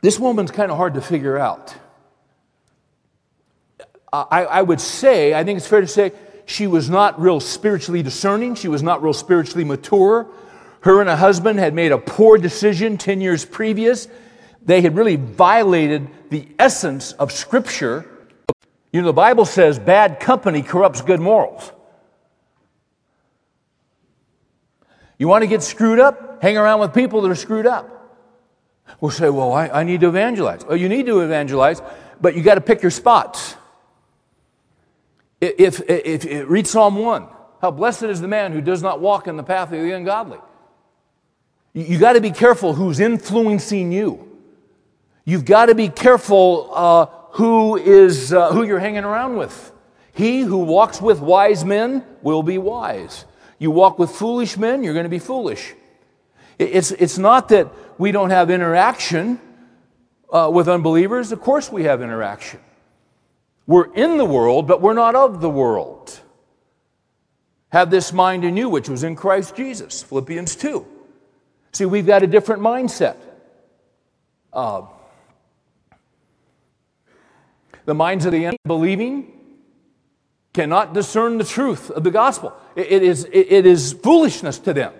[0.00, 1.74] This woman's kind of hard to figure out.
[4.12, 6.12] I, I would say, I think it's fair to say,
[6.46, 8.54] she was not real spiritually discerning.
[8.54, 10.28] She was not real spiritually mature.
[10.80, 14.08] Her and her husband had made a poor decision 10 years previous
[14.64, 18.08] they had really violated the essence of Scripture.
[18.92, 21.72] You know, the Bible says bad company corrupts good morals.
[25.18, 26.42] You want to get screwed up?
[26.42, 27.94] Hang around with people that are screwed up.
[29.00, 30.64] We'll say, well, I, I need to evangelize.
[30.64, 31.82] Well, you need to evangelize,
[32.20, 33.56] but you got to pick your spots.
[35.40, 37.28] If, if, if, read Psalm 1.
[37.60, 40.38] How blessed is the man who does not walk in the path of the ungodly.
[41.72, 44.27] You, you got to be careful who's influencing you.
[45.28, 49.72] You've got to be careful uh, who, is, uh, who you're hanging around with.
[50.14, 53.26] He who walks with wise men will be wise.
[53.58, 55.74] You walk with foolish men, you're going to be foolish.
[56.58, 59.38] It's, it's not that we don't have interaction
[60.32, 61.30] uh, with unbelievers.
[61.30, 62.60] Of course, we have interaction.
[63.66, 66.18] We're in the world, but we're not of the world.
[67.68, 70.02] Have this mind in you, which was in Christ Jesus.
[70.02, 70.86] Philippians 2.
[71.72, 73.18] See, we've got a different mindset.
[74.54, 74.86] Uh,
[77.88, 79.32] The minds of the unbelieving
[80.52, 82.52] cannot discern the truth of the gospel.
[82.76, 84.92] It, is, it is foolishness to them.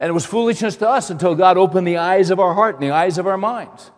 [0.00, 2.84] And it was foolishness to us until God opened the eyes of our heart and
[2.84, 3.90] the eyes of our minds.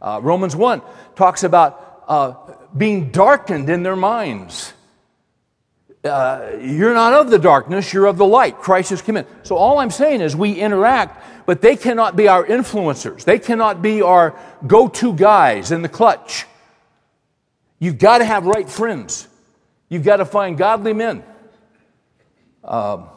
[0.00, 0.82] Uh, Romans 1
[1.16, 2.34] talks about uh,
[2.76, 4.72] being darkened in their minds.
[6.04, 8.56] Uh, you're not of the darkness, you're of the light.
[8.56, 9.26] Christ has come in.
[9.42, 13.24] So all I'm saying is we interact, but they cannot be our influencers.
[13.24, 16.46] They cannot be our go to guys in the clutch.
[17.80, 19.26] You've got to have right friends.
[19.88, 21.24] You've got to find godly men.
[22.62, 23.08] Um,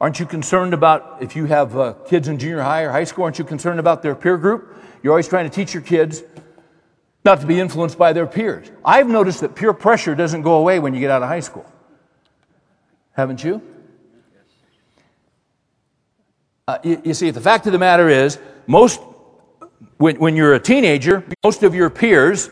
[0.00, 3.24] aren't you concerned about if you have uh, kids in junior high or high school?
[3.24, 4.74] Aren't you concerned about their peer group?
[5.02, 6.22] You're always trying to teach your kids
[7.26, 8.70] not to be influenced by their peers.
[8.82, 11.70] I've noticed that peer pressure doesn't go away when you get out of high school.
[13.12, 13.60] Haven't you?
[16.66, 19.02] Uh, you, you, see, the fact of the matter is, most,
[19.98, 22.48] when, when you're a teenager, most of your peers,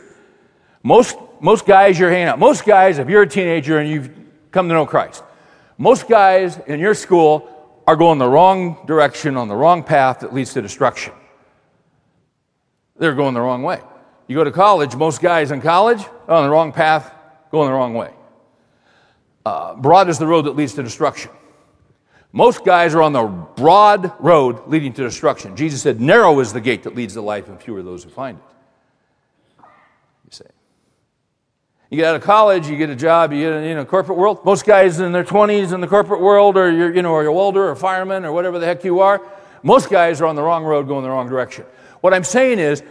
[0.83, 4.11] most, most guys you're hanging out, most guys, if you're a teenager and you've
[4.51, 5.25] come to know Christ,
[5.79, 7.48] most guys in your school
[7.87, 11.14] are going the wrong direction on the wrong path that leads to destruction.
[12.98, 13.81] They're going the wrong way.
[14.29, 17.14] You go to college, most guys in college are on the wrong path,
[17.51, 18.12] going the wrong way.
[19.46, 21.31] Uh, broad is the road that leads to destruction.
[22.33, 25.55] Most guys are on the broad road leading to destruction.
[25.55, 28.11] Jesus said, Narrow is the gate that leads to life, and fewer are those who
[28.11, 29.64] find it.
[30.25, 30.47] You say.
[31.90, 34.45] You get out of college, you get a job, you get in a corporate world.
[34.47, 37.33] Most guys in their 20s in the corporate world, or you're, you know, or you're
[37.33, 39.21] welder or fireman or whatever the heck you are,
[39.62, 41.66] most guys are on the wrong road going the wrong direction.
[42.01, 42.83] What I'm saying is,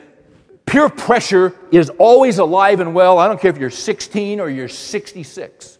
[0.71, 3.17] Peer pressure is always alive and well.
[3.17, 5.79] I don't care if you're 16 or you're 66.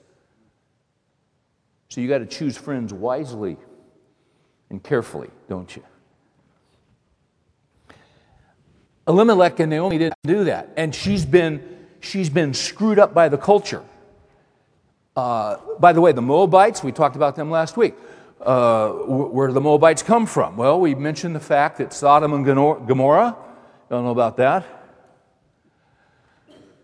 [1.91, 3.58] So you got to choose friends wisely
[4.69, 5.84] and carefully, don't you?
[9.06, 11.62] Elimelech and Naomi didn't do that, and she's been
[11.99, 13.84] she's been screwed up by the culture.
[15.17, 17.95] Uh, by the way, the Moabites, we talked about them last week.
[18.39, 20.56] Uh, where do the Moabites come from?
[20.56, 23.36] Well, we mentioned the fact that Sodom and Gomorrah
[23.89, 24.65] don't know about that.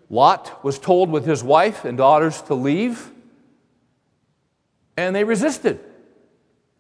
[0.10, 3.14] Lot was told with his wife and daughters to leave,
[4.98, 5.80] and they resisted.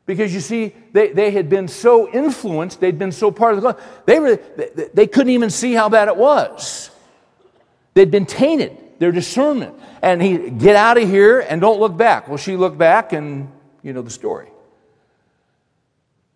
[0.06, 3.74] Because you see, they, they had been so influenced, they'd been so part of the
[3.74, 6.90] club, they, were, they, they couldn't even see how bad it was.
[7.94, 9.76] They'd been tainted, their discernment.
[10.02, 12.28] And he, get out of here and don't look back.
[12.28, 13.52] Well, she looked back, and
[13.84, 14.50] you know the story.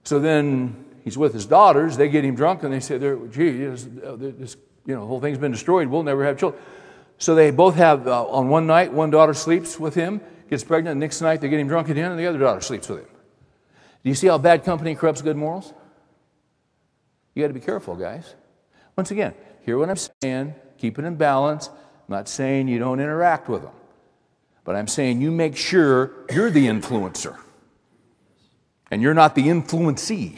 [0.04, 1.98] So then he's with his daughters.
[1.98, 5.52] They get him drunk and they say, gee, this, this, you know, whole thing's been
[5.52, 5.88] destroyed.
[5.88, 6.62] We'll never have children.
[7.18, 11.00] So they both have, uh, on one night, one daughter sleeps with him, gets pregnant.
[11.00, 13.08] The next night, they get him drunk again, and the other daughter sleeps with him.
[14.04, 15.74] Do you see how bad company corrupts good morals?
[17.34, 18.36] You got to be careful, guys.
[18.98, 19.34] Once again,
[19.66, 21.70] hear what I'm saying, keep it in balance.
[21.70, 21.76] I'm
[22.10, 23.72] not saying you don't interact with them,
[24.66, 27.38] but I'm saying you make sure you're the influencer
[28.92, 30.38] and you're not the influencee.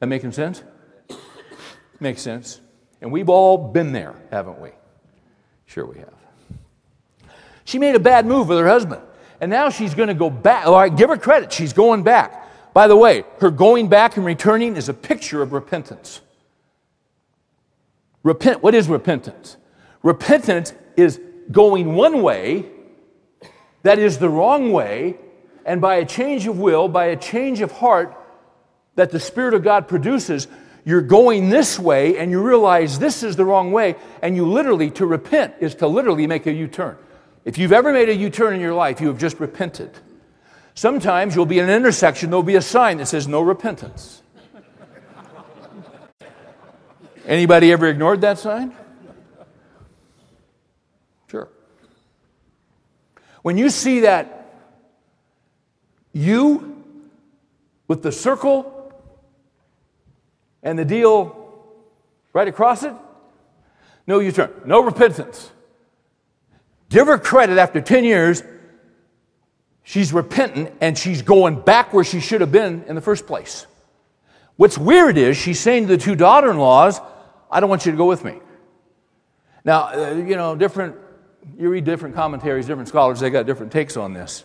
[0.00, 0.64] That making sense?
[2.00, 2.60] Makes sense.
[3.00, 4.70] And we've all been there, haven't we?
[5.66, 6.19] Sure, we have.
[7.64, 9.02] She made a bad move with her husband.
[9.40, 10.66] And now she's going to go back.
[10.66, 11.52] Oh, all right, give her credit.
[11.52, 12.72] She's going back.
[12.74, 16.20] By the way, her going back and returning is a picture of repentance.
[18.22, 18.62] Repent.
[18.62, 19.56] What is repentance?
[20.02, 21.20] Repentance is
[21.50, 22.66] going one way
[23.82, 25.16] that is the wrong way,
[25.64, 28.14] and by a change of will, by a change of heart,
[28.96, 30.48] that the Spirit of God produces,
[30.84, 34.90] you're going this way and you realize this is the wrong way, and you literally,
[34.90, 36.96] to repent is to literally make a U turn.
[37.44, 39.90] If you've ever made a U turn in your life, you have just repented.
[40.74, 44.22] Sometimes you'll be in an intersection, there'll be a sign that says no repentance.
[47.26, 48.74] Anybody ever ignored that sign?
[51.30, 51.48] Sure.
[53.42, 54.52] When you see that
[56.12, 56.84] you
[57.86, 58.92] with the circle
[60.62, 61.36] and the deal
[62.32, 62.94] right across it?
[64.06, 65.50] No U turn, no repentance.
[66.90, 68.42] Give her credit after 10 years,
[69.84, 73.66] she's repentant and she's going back where she should have been in the first place.
[74.56, 77.00] What's weird is she's saying to the two daughter in laws,
[77.50, 78.40] I don't want you to go with me.
[79.64, 80.96] Now, uh, you know, different,
[81.56, 84.44] you read different commentaries, different scholars, they got different takes on this.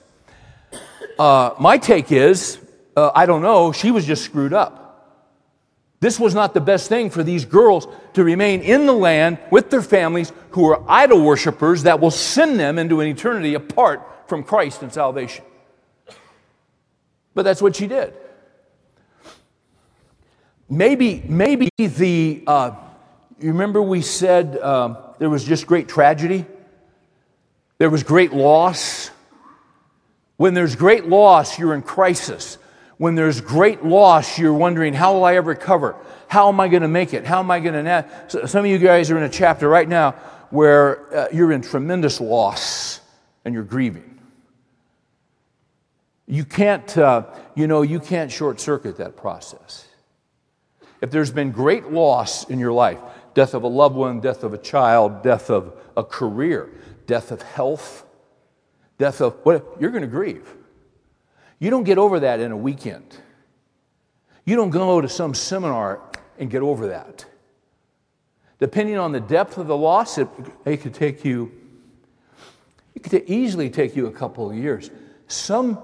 [1.18, 2.60] Uh, my take is,
[2.96, 4.85] uh, I don't know, she was just screwed up.
[6.06, 9.72] This was not the best thing for these girls to remain in the land with
[9.72, 14.44] their families who are idol worshippers that will send them into an eternity apart from
[14.44, 15.44] Christ and salvation.
[17.34, 18.14] But that's what she did.
[20.70, 22.76] maybe, maybe the, uh,
[23.40, 26.46] you remember we said um, there was just great tragedy?
[27.80, 29.10] There was great loss.
[30.38, 32.60] When there's great loss, you're in crisis.
[32.98, 35.96] When there's great loss, you're wondering, how will I ever recover?
[36.28, 37.26] How am I going to make it?
[37.26, 38.48] How am I going to.
[38.48, 40.12] Some of you guys are in a chapter right now
[40.50, 43.02] where uh, you're in tremendous loss
[43.44, 44.20] and you're grieving.
[46.28, 47.26] You can't, uh,
[47.56, 49.88] you know, you can't short circuit that process.
[51.02, 53.00] If there's been great loss in your life,
[53.34, 56.70] death of a loved one, death of a child, death of a career,
[57.06, 58.06] death of health,
[58.98, 60.55] death of what, you're going to grieve.
[61.60, 63.18] You don't get over that in a weekend.
[64.46, 66.02] You don't go to some seminar
[66.38, 67.26] and get over that.
[68.60, 70.28] Depending on the depth of the loss, it,
[70.66, 71.52] it could take you,
[72.94, 74.92] it could easily take you a couple of years.
[75.28, 75.80] Some,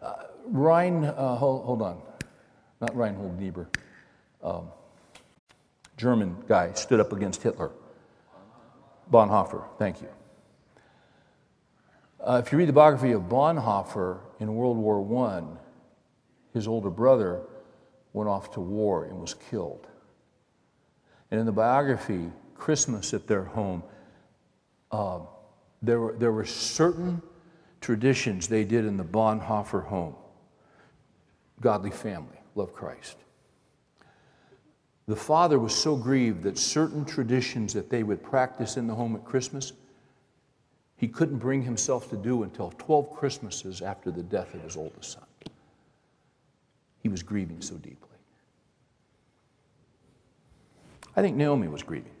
[0.00, 2.00] uh, Ryan, uh, hold, hold, on,
[2.80, 3.68] not Reinhold Niebuhr,
[4.42, 4.68] um,
[5.96, 7.70] German guy stood up against Hitler.
[9.10, 10.08] Bonhoeffer, thank you.
[12.20, 15.42] Uh, if you read the biography of Bonhoeffer in World War I,
[16.52, 17.42] his older brother
[18.12, 19.86] went off to war and was killed.
[21.30, 23.82] And in the biography, Christmas at their home,
[24.90, 25.20] uh,
[25.80, 27.22] there, were, there were certain
[27.80, 30.14] traditions they did in the Bonhoeffer home.
[31.60, 33.16] Godly family, love Christ.
[35.06, 39.14] The father was so grieved that certain traditions that they would practice in the home
[39.14, 39.72] at Christmas,
[41.02, 45.14] he couldn't bring himself to do until 12 Christmases after the death of his oldest
[45.14, 45.24] son.
[47.00, 48.08] He was grieving so deeply.
[51.16, 52.12] I think Naomi was grieving.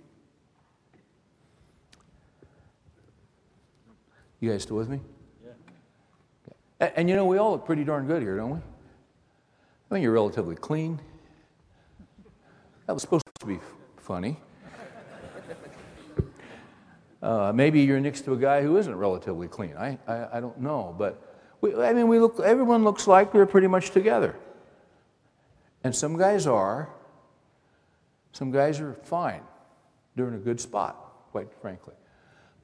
[4.40, 4.98] You guys still with me?
[5.44, 5.52] Yeah.
[6.80, 8.58] And, and, you know, we all look pretty darn good here, don't we?
[8.58, 10.98] I mean, you're relatively clean.
[12.88, 13.60] That was supposed to be
[13.98, 14.40] funny.
[17.22, 19.76] Uh, maybe you're next to a guy who isn't relatively clean.
[19.76, 20.94] I, I, I don't know.
[20.98, 21.22] But
[21.60, 24.34] we, I mean, we look, everyone looks like we're pretty much together.
[25.84, 26.90] And some guys are,
[28.32, 29.42] some guys are fine.
[30.16, 30.96] They're in a good spot,
[31.30, 31.94] quite frankly.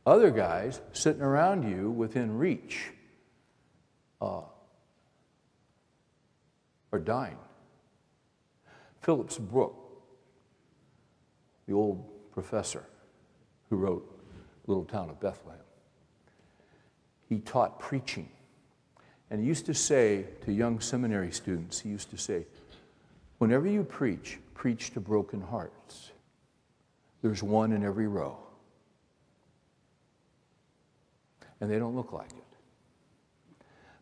[0.04, 2.90] Other guys sitting around you within reach
[4.20, 4.42] uh,
[6.92, 7.36] are dying.
[9.02, 9.76] Phillips Brooks,
[11.66, 12.84] the old professor
[13.70, 14.17] who wrote
[14.68, 15.58] Little Town of Bethlehem,
[17.28, 18.28] he taught preaching.
[19.30, 22.46] And he used to say to young seminary students, he used to say,
[23.38, 26.12] whenever you preach, preach to broken hearts.
[27.22, 28.38] There's one in every row.
[31.60, 32.44] And they don't look like it.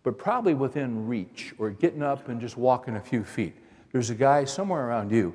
[0.02, 3.56] But probably within reach or getting up and just walking a few feet,
[3.92, 5.34] there's a guy somewhere around you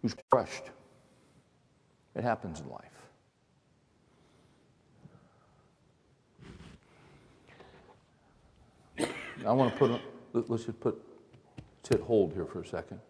[0.00, 0.64] who's crushed.
[2.14, 2.89] It happens in life.
[9.46, 10.00] I want to put,
[10.48, 11.00] let's just put,
[11.90, 13.00] let's hold here for a second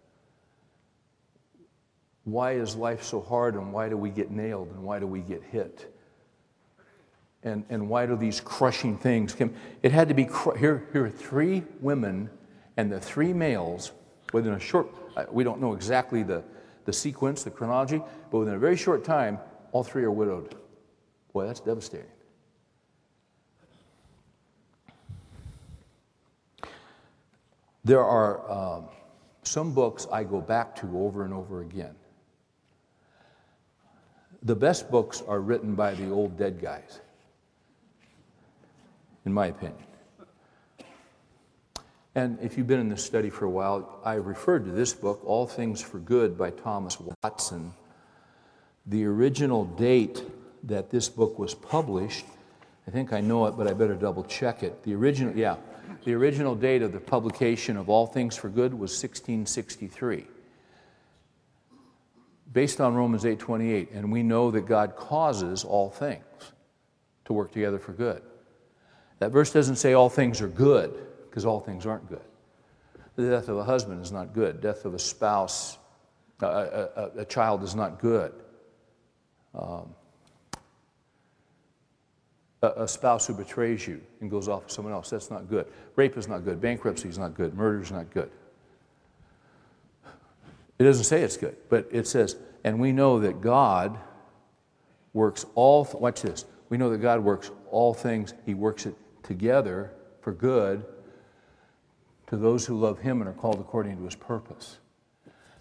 [2.24, 5.20] why is life so hard and why do we get nailed and why do we
[5.20, 5.94] get hit?
[7.42, 9.54] And, and why do these crushing things come?
[9.82, 10.28] It had to be,
[10.58, 12.28] here, here are three women
[12.76, 13.92] and the three males
[14.32, 14.88] within a short,
[15.32, 16.44] we don't know exactly the,
[16.84, 19.38] the sequence, the chronology, but within a very short time,
[19.72, 20.54] all three are widowed.
[21.32, 22.06] Boy, that's devastating.
[27.84, 28.84] There are um,
[29.42, 31.94] some books I go back to over and over again.
[34.42, 37.00] The best books are written by the old dead guys,
[39.26, 39.84] in my opinion.
[42.14, 45.22] And if you've been in this study for a while, I referred to this book,
[45.24, 47.72] All Things for Good by Thomas Watson.
[48.86, 50.22] The original date
[50.64, 52.26] that this book was published,
[52.88, 54.82] I think I know it, but I better double check it.
[54.82, 55.56] The original, yeah,
[56.04, 60.26] the original date of the publication of All Things for Good was 1663
[62.52, 66.24] based on Romans 8:28, and we know that God causes all things
[67.24, 68.22] to work together for good.
[69.18, 72.24] That verse doesn't say all things are good, because all things aren't good.
[73.16, 74.60] The death of a husband is not good.
[74.60, 75.78] Death of a spouse,
[76.40, 78.32] a, a, a child is not good.
[79.54, 79.94] Um,
[82.62, 85.66] a, spouse who betrays you and goes off with someone else, that's not good.
[85.96, 86.60] Rape is not good.
[86.60, 87.54] Bankruptcy is not good.
[87.54, 88.30] Murder is not good.
[90.78, 93.98] It doesn't say it's good, but it says, and we know that God
[95.12, 99.92] works all, watch this, we know that God works all things, He works it together
[100.20, 100.84] for good
[102.28, 104.78] to those who love Him and are called according to His purpose.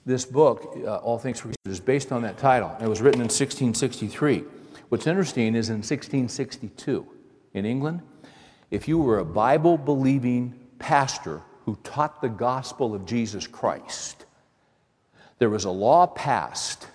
[0.06, 2.76] this book, uh, All Things for Good, is based on that title.
[2.82, 4.44] It was written in 1663.
[4.90, 7.06] What's interesting is in 1662
[7.54, 8.02] in England,
[8.72, 14.26] if you were a Bible believing pastor who taught the gospel of Jesus Christ,
[15.38, 16.88] there was a law passed.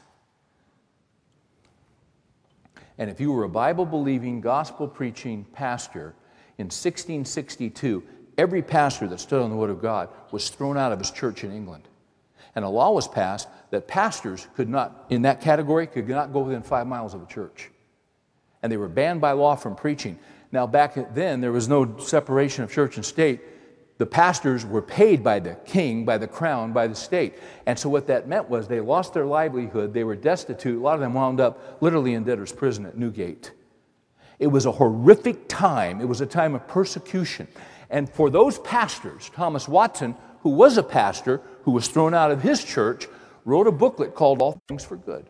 [2.98, 6.14] And if you were a Bible believing, gospel preaching pastor
[6.58, 8.02] in 1662,
[8.36, 11.44] every pastor that stood on the Word of God was thrown out of his church
[11.44, 11.88] in England.
[12.56, 16.40] And a law was passed that pastors could not, in that category, could not go
[16.40, 17.70] within five miles of a church.
[18.64, 20.18] And they were banned by law from preaching.
[20.50, 23.42] Now, back then, there was no separation of church and state.
[23.98, 27.34] The pastors were paid by the king, by the crown, by the state.
[27.66, 30.78] And so, what that meant was they lost their livelihood, they were destitute.
[30.78, 33.52] A lot of them wound up literally in debtor's prison at Newgate.
[34.38, 37.46] It was a horrific time, it was a time of persecution.
[37.90, 42.40] And for those pastors, Thomas Watson, who was a pastor, who was thrown out of
[42.40, 43.08] his church,
[43.44, 45.28] wrote a booklet called All Things for Good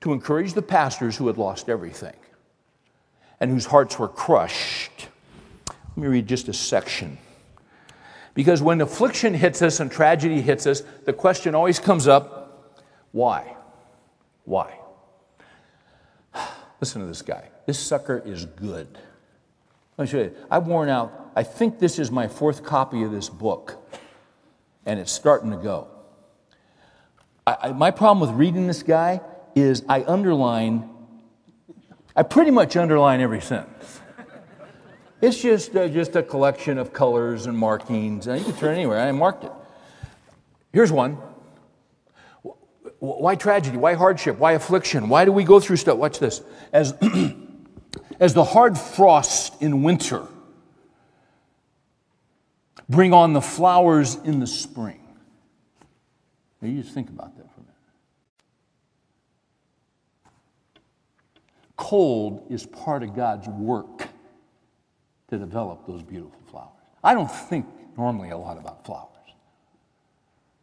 [0.00, 2.14] to encourage the pastors who had lost everything
[3.44, 5.08] and whose hearts were crushed.
[5.68, 7.18] Let me read just a section.
[8.32, 12.72] Because when affliction hits us and tragedy hits us, the question always comes up
[13.12, 13.54] why?
[14.46, 14.78] Why?
[16.80, 17.50] Listen to this guy.
[17.66, 18.88] This sucker is good.
[19.98, 20.34] Let me show you.
[20.50, 23.76] I've worn out, I think this is my fourth copy of this book,
[24.86, 25.88] and it's starting to go.
[27.46, 29.20] I, I, my problem with reading this guy
[29.54, 30.88] is I underline,
[32.16, 34.00] I pretty much underline every sentence.
[35.20, 39.00] It's just, uh, just a collection of colors and markings, and you can turn anywhere.
[39.00, 39.52] I marked it.
[40.72, 41.18] Here's one.
[42.98, 43.76] Why tragedy?
[43.76, 44.38] Why hardship?
[44.38, 45.08] Why affliction?
[45.08, 45.98] Why do we go through stuff?
[45.98, 46.42] Watch this.
[46.72, 46.94] As
[48.20, 50.26] as the hard frost in winter
[52.88, 55.00] bring on the flowers in the spring.
[56.60, 57.74] Now you just think about that for a minute.
[61.84, 64.08] Cold is part of God's work
[65.28, 66.70] to develop those beautiful flowers.
[67.04, 67.66] I don't think
[67.98, 69.10] normally a lot about flowers.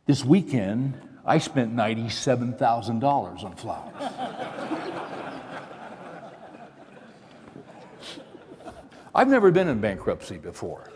[0.08, 3.94] This weekend, I spent $97,000 on flowers.
[9.14, 10.90] I've never been in bankruptcy before.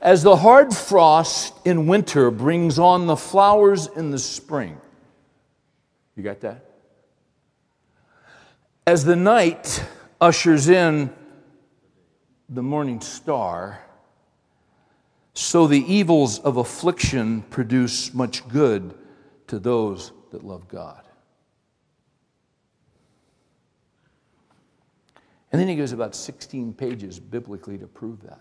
[0.00, 4.80] As the hard frost in winter brings on the flowers in the spring.
[6.16, 6.71] You got that?
[8.86, 9.84] As the night
[10.20, 11.12] ushers in
[12.48, 13.80] the morning star,
[15.34, 18.94] so the evils of affliction produce much good
[19.46, 21.02] to those that love God.
[25.52, 28.40] And then he goes about 16 pages biblically to prove that.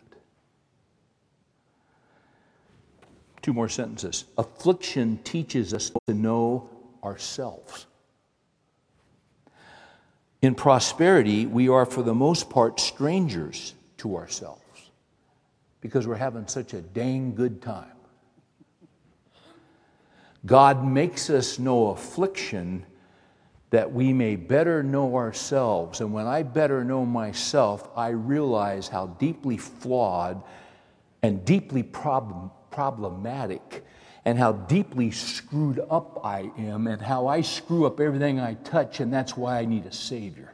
[3.41, 4.25] Two more sentences.
[4.37, 6.69] Affliction teaches us to know
[7.03, 7.85] ourselves.
[10.41, 14.61] In prosperity, we are for the most part strangers to ourselves
[15.81, 17.91] because we're having such a dang good time.
[20.45, 22.85] God makes us know affliction
[23.69, 26.01] that we may better know ourselves.
[26.01, 30.43] And when I better know myself, I realize how deeply flawed
[31.21, 33.85] and deeply problem, problematic
[34.23, 38.99] and how deeply screwed up I am and how I screw up everything I touch,
[38.99, 40.53] and that's why I need a Savior.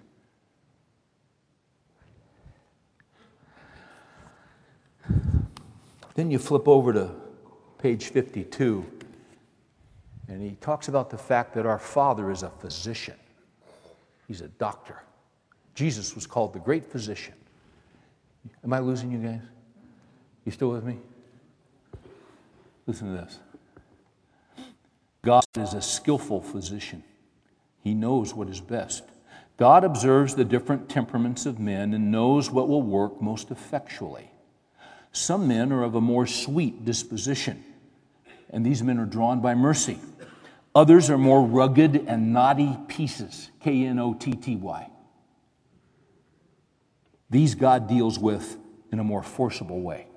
[6.15, 7.11] Then you flip over to
[7.78, 8.86] page 52.
[10.30, 13.15] And he talks about the fact that our Father is a physician,
[14.28, 15.01] he's a doctor.
[15.76, 17.36] Jesus was called the great physician.
[18.63, 19.41] Am I losing you guys?
[20.43, 20.97] You still with me?
[22.88, 23.39] Listen to this
[25.24, 27.03] God is a skillful physician,
[27.82, 29.03] He knows what is best.
[29.57, 34.30] God observes the different temperaments of men and knows what will work most effectually.
[35.11, 37.63] Some men are of a more sweet disposition,
[38.51, 39.99] and these men are drawn by mercy.
[40.76, 44.89] Others are more rugged and knotty pieces, K N O T T Y.
[47.32, 48.57] These God deals with
[48.91, 50.07] in a more forcible way.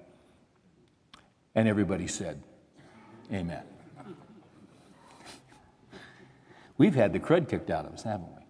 [1.54, 2.42] And everybody said,
[3.32, 3.62] Amen.
[6.80, 8.42] We've had the crud kicked out of us, haven't we?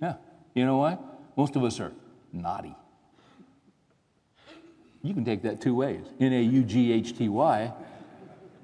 [0.00, 0.14] Yeah.
[0.54, 0.96] You know why?
[1.36, 1.92] Most of us are
[2.32, 2.72] naughty.
[5.02, 7.72] You can take that two ways N A U G H T Y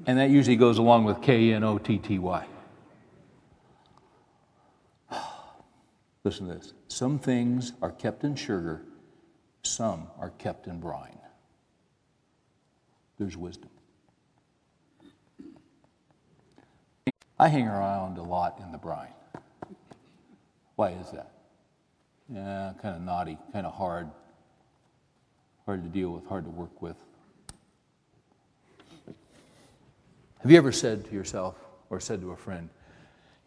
[0.06, 2.46] and that usually goes along with K N O T T Y.
[6.22, 6.72] Listen to this.
[6.86, 8.82] Some things are kept in sugar,
[9.64, 11.18] some are kept in brine.
[13.18, 13.71] There's wisdom.
[17.42, 19.08] I hang around a lot in the brine.
[20.76, 21.32] Why is that?
[22.32, 24.08] Yeah, kind of naughty, kind of hard,
[25.66, 26.94] hard to deal with, hard to work with.
[30.38, 31.56] Have you ever said to yourself
[31.90, 32.68] or said to a friend,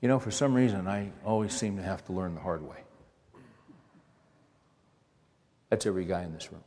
[0.02, 2.84] you know, for some reason I always seem to have to learn the hard way?
[5.70, 6.66] That's every guy in this room.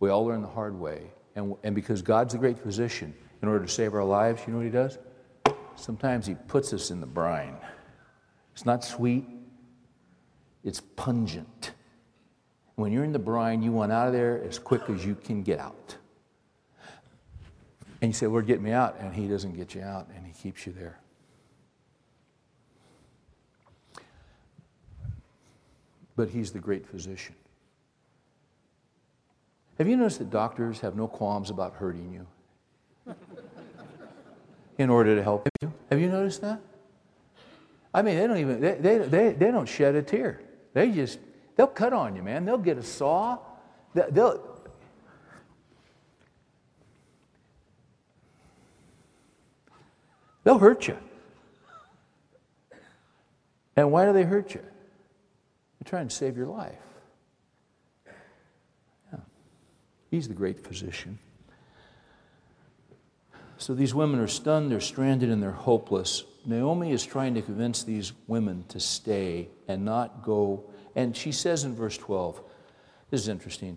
[0.00, 1.12] We all learn the hard way.
[1.36, 4.58] And, and because God's a great physician, in order to save our lives, you know
[4.58, 4.98] what He does?
[5.78, 7.56] Sometimes He puts us in the brine.
[8.52, 9.24] It's not sweet,
[10.64, 11.72] it's pungent.
[12.74, 15.42] When you're in the brine, you want out of there as quick as you can
[15.42, 15.96] get out.
[18.00, 18.96] And you say, Lord, get me out.
[19.00, 20.98] And He doesn't get you out, and He keeps you there.
[26.16, 27.34] But He's the great physician.
[29.78, 33.14] Have you noticed that doctors have no qualms about hurting you
[34.78, 35.72] in order to help you?
[35.90, 36.60] Have you noticed that?
[37.92, 40.40] I mean, they don't even, they, they, they, they don't shed a tear.
[40.72, 41.18] They just,
[41.56, 42.44] they'll cut on you, man.
[42.44, 43.38] They'll get a saw.
[43.94, 44.62] They'll,
[50.44, 50.96] they'll hurt you.
[53.74, 54.60] And why do they hurt you?
[54.60, 56.74] They're trying to save your life.
[59.12, 59.20] Yeah.
[60.10, 61.18] He's the great physician.
[63.58, 66.24] So these women are stunned, they're stranded, and they're hopeless.
[66.46, 70.64] Naomi is trying to convince these women to stay and not go.
[70.94, 72.40] And she says in verse 12,
[73.10, 73.76] this is interesting.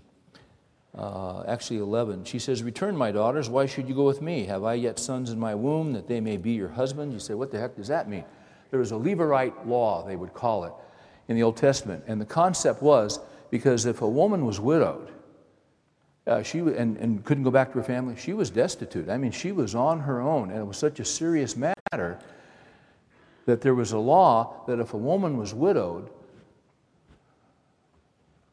[0.95, 4.45] Uh, actually, 11, she says, Return, my daughters, why should you go with me?
[4.45, 7.11] Have I yet sons in my womb that they may be your husband?
[7.11, 8.25] You say, What the heck does that mean?
[8.69, 10.73] There was a Levirate law, they would call it,
[11.27, 12.03] in the Old Testament.
[12.07, 13.19] And the concept was
[13.49, 15.11] because if a woman was widowed,
[16.27, 18.15] uh, she and, and couldn't go back to her family.
[18.15, 19.09] She was destitute.
[19.09, 22.19] I mean, she was on her own, and it was such a serious matter
[23.45, 26.09] that there was a law that if a woman was widowed,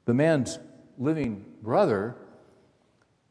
[0.06, 0.58] the man's
[0.98, 2.16] living brother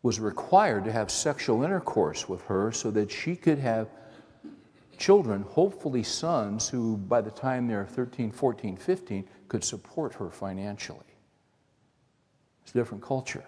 [0.03, 3.89] was required to have sexual intercourse with her so that she could have
[4.97, 10.99] children, hopefully sons, who by the time they're 13, 14, 15 could support her financially.
[12.63, 13.43] It's a different culture.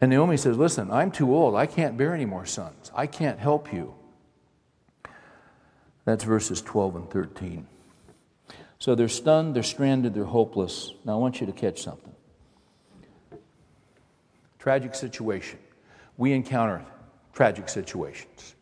[0.00, 1.54] And Naomi says, Listen, I'm too old.
[1.54, 2.90] I can't bear any more sons.
[2.94, 3.94] I can't help you.
[6.04, 7.66] That's verses 12 and 13.
[8.78, 10.92] So they're stunned, they're stranded, they're hopeless.
[11.04, 12.12] Now I want you to catch something.
[14.58, 15.58] Tragic situation.
[16.16, 16.84] We encounter
[17.32, 18.54] tragic situations.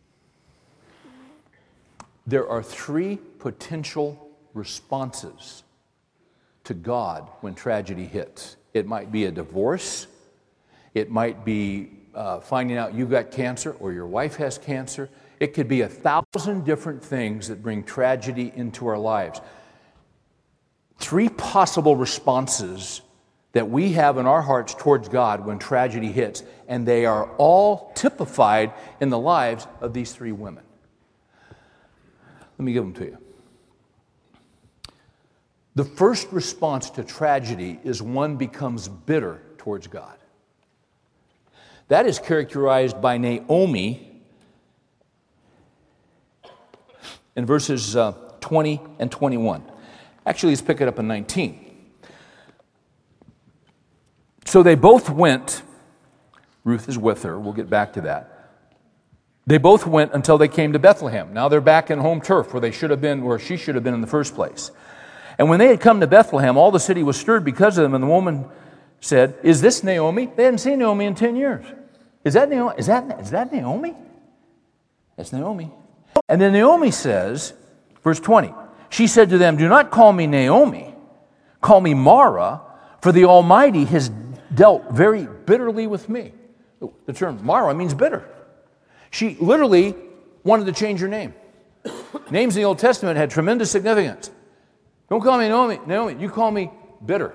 [2.26, 5.64] There are three potential responses
[6.64, 8.57] to God when tragedy hits.
[8.74, 10.07] It might be a divorce,
[10.95, 15.09] it might be uh, finding out you've got cancer or your wife has cancer.
[15.40, 19.40] It could be a thousand different things that bring tragedy into our lives.
[20.99, 23.03] Three possible responses
[23.53, 27.93] that we have in our hearts towards God when tragedy hits, and they are all
[27.95, 30.64] typified in the lives of these three women.
[32.59, 33.18] Let me give them to you.
[35.74, 40.18] The first response to tragedy is one becomes bitter towards God.
[41.93, 44.22] That is characterized by Naomi
[47.36, 49.62] in verses uh, 20 and 21.
[50.24, 51.93] Actually, let's pick it up in 19.
[54.47, 55.62] So they both went,
[56.64, 58.55] Ruth is with her, we'll get back to that.
[59.47, 61.34] They both went until they came to Bethlehem.
[61.34, 63.84] Now they're back in home turf where they should have been, where she should have
[63.84, 64.70] been in the first place.
[65.36, 67.93] And when they had come to Bethlehem, all the city was stirred because of them,
[67.93, 68.47] and the woman
[69.03, 70.32] said, Is this Naomi?
[70.34, 71.66] They hadn't seen Naomi in 10 years.
[72.25, 72.75] Is that Naomi?
[72.79, 73.95] Is that, is that Naomi?
[75.16, 75.70] That's Naomi.
[76.29, 77.55] And then Naomi says,
[78.03, 78.55] verse 20,
[78.91, 80.95] she said to them, Do not call me Naomi,
[81.61, 82.61] call me Mara,
[83.01, 84.11] for the Almighty has
[84.55, 86.33] dealt very bitterly with me.
[87.07, 88.29] The term Mara means bitter.
[89.11, 89.95] She literally
[90.45, 91.35] wanted to change her name.
[92.31, 94.31] Names in the Old Testament had tremendous significance.
[95.09, 96.70] Don't call me Naomi, Naomi, you call me
[97.05, 97.35] bitter,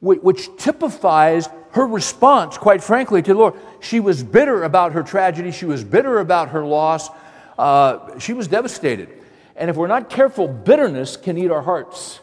[0.00, 3.54] which typifies her response, quite frankly, to the Lord.
[3.80, 7.08] She was bitter about her tragedy, she was bitter about her loss,
[7.58, 9.08] uh, she was devastated.
[9.56, 12.20] And if we're not careful, bitterness can eat our hearts.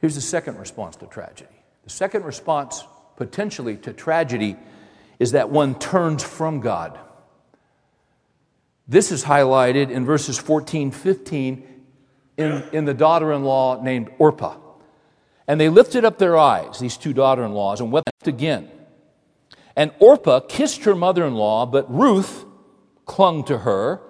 [0.00, 1.54] Here's the second response to tragedy.
[1.84, 2.82] The second response,
[3.16, 4.56] potentially, to tragedy
[5.20, 6.98] is that one turns from God.
[8.88, 11.81] This is highlighted in verses 14, 15,
[12.36, 14.56] in, in the daughter in law named Orpah.
[15.46, 18.70] And they lifted up their eyes, these two daughter in laws, and wept again.
[19.76, 22.44] And Orpah kissed her mother in law, but Ruth
[23.06, 24.00] clung to her.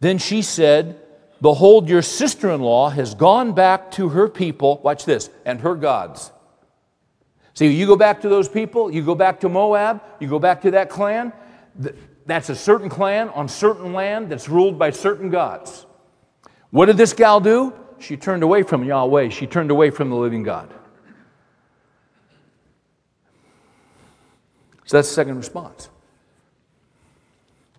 [0.00, 1.00] Then she said,
[1.40, 5.74] Behold, your sister in law has gone back to her people, watch this, and her
[5.74, 6.30] gods.
[7.54, 10.62] See, you go back to those people, you go back to Moab, you go back
[10.62, 11.32] to that clan.
[12.26, 15.86] That's a certain clan on certain land that's ruled by certain gods.
[16.70, 17.72] What did this gal do?
[17.98, 20.72] She turned away from Yahweh, she turned away from the living God.
[24.86, 25.88] So that's the second response.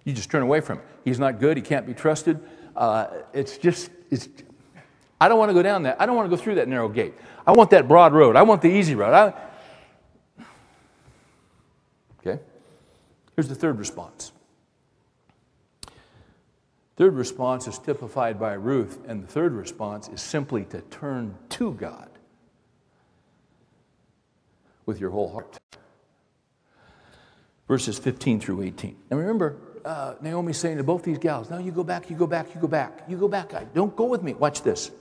[0.05, 0.85] You just turn away from him.
[1.03, 2.39] He's not good, he can't be trusted.
[2.75, 4.29] Uh, it's just, it's,
[5.19, 5.99] I don't want to go down that.
[5.99, 7.13] I don't want to go through that narrow gate.
[7.45, 8.35] I want that broad road.
[8.35, 9.13] I want the easy road.
[9.13, 9.33] I,
[12.25, 12.39] Okay?
[13.35, 14.31] Here's the third response.
[16.97, 21.73] Third response is typified by Ruth, and the third response is simply to turn to
[21.73, 22.09] God
[24.85, 25.57] with your whole heart.
[27.67, 28.97] Verses 15 through 18.
[29.09, 32.27] And remember, uh, Naomi's saying to both these gals, Now you go back, you go
[32.27, 33.73] back, you go back, you go back.
[33.73, 34.33] Don't go with me.
[34.33, 34.91] Watch this.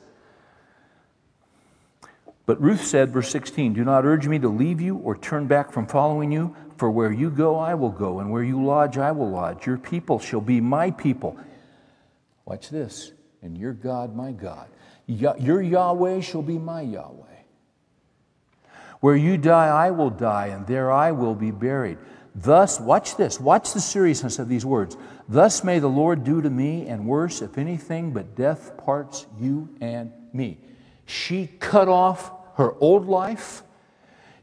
[2.47, 5.73] But Ruth said, verse 16, Do not urge me to leave you or turn back
[5.73, 9.13] from following you, for where you go, I will go, and where you lodge, I
[9.13, 9.67] will lodge.
[9.67, 11.37] Your people shall be my people.
[12.51, 13.13] Watch this.
[13.43, 14.67] And your God, my God.
[15.07, 17.27] Your Yahweh shall be my Yahweh.
[18.99, 21.99] Where you die, I will die, and there I will be buried.
[22.35, 24.97] Thus, watch this, watch the seriousness of these words.
[25.29, 29.69] Thus may the Lord do to me, and worse, if anything but death parts you
[29.81, 30.59] and me.
[31.07, 33.63] She cut off her old life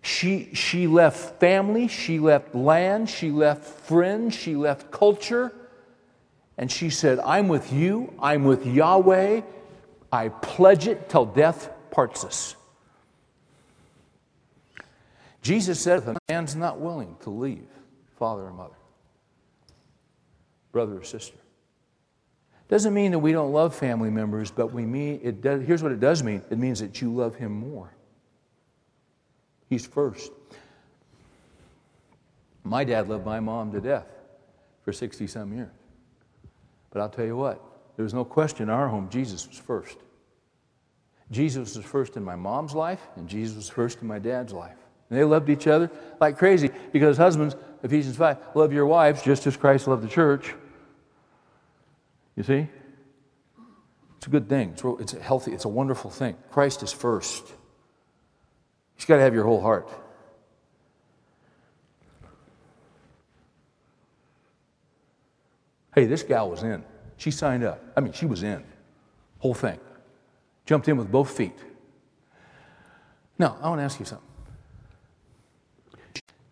[0.07, 5.53] she, she left family, she left land, she left friends, she left culture.
[6.57, 9.41] And she said, I'm with you, I'm with Yahweh.
[10.11, 12.55] I pledge it till death parts us.
[15.41, 17.67] Jesus said, if a man's not willing to leave
[18.17, 18.75] father or mother,
[20.71, 21.37] brother or sister,
[22.67, 25.91] doesn't mean that we don't love family members, but we mean it does, here's what
[25.91, 27.93] it does mean it means that you love him more.
[29.69, 30.31] He's first.
[32.63, 34.07] My dad loved my mom to death
[34.83, 35.76] for 60 some years.
[36.97, 37.61] But I'll tell you what,
[37.95, 39.97] there was no question in our home, Jesus was first.
[41.29, 44.77] Jesus was first in my mom's life, and Jesus was first in my dad's life.
[45.07, 49.45] And they loved each other like crazy because husbands, Ephesians 5, love your wives just
[49.45, 50.55] as Christ loved the church.
[52.35, 52.67] You see?
[54.17, 54.71] It's a good thing.
[54.71, 56.35] It's, it's a healthy, it's a wonderful thing.
[56.49, 57.47] Christ is first.
[58.97, 59.87] You've got to have your whole heart.
[65.97, 66.83] Hey, this gal was in.
[67.17, 67.83] She signed up.
[67.97, 68.63] I mean, she was in.
[69.39, 69.79] Whole thing.
[70.67, 71.57] Jumped in with both feet.
[73.39, 74.27] Now, I want to ask you something.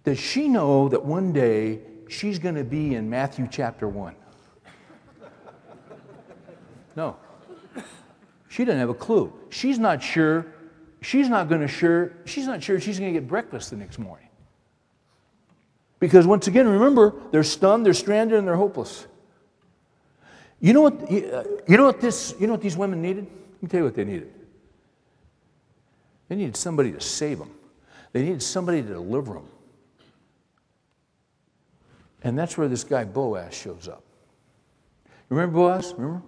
[0.03, 4.15] Does she know that one day she's going to be in Matthew chapter 1?
[6.95, 7.15] No.
[8.47, 9.31] She doesn't have a clue.
[9.49, 10.47] She's not sure
[11.01, 13.99] she's not going to sure she's not sure she's going to get breakfast the next
[13.99, 14.27] morning
[15.99, 19.05] because once again remember they're stunned they're stranded and they're hopeless
[20.60, 23.64] you know what uh, you know what this you know what these women needed let
[23.64, 24.32] me tell you what they needed
[26.30, 27.51] they needed somebody to save them
[28.12, 29.47] they needed somebody to deliver them
[32.24, 34.03] and that's where this guy boaz shows up
[35.30, 36.22] remember boaz remember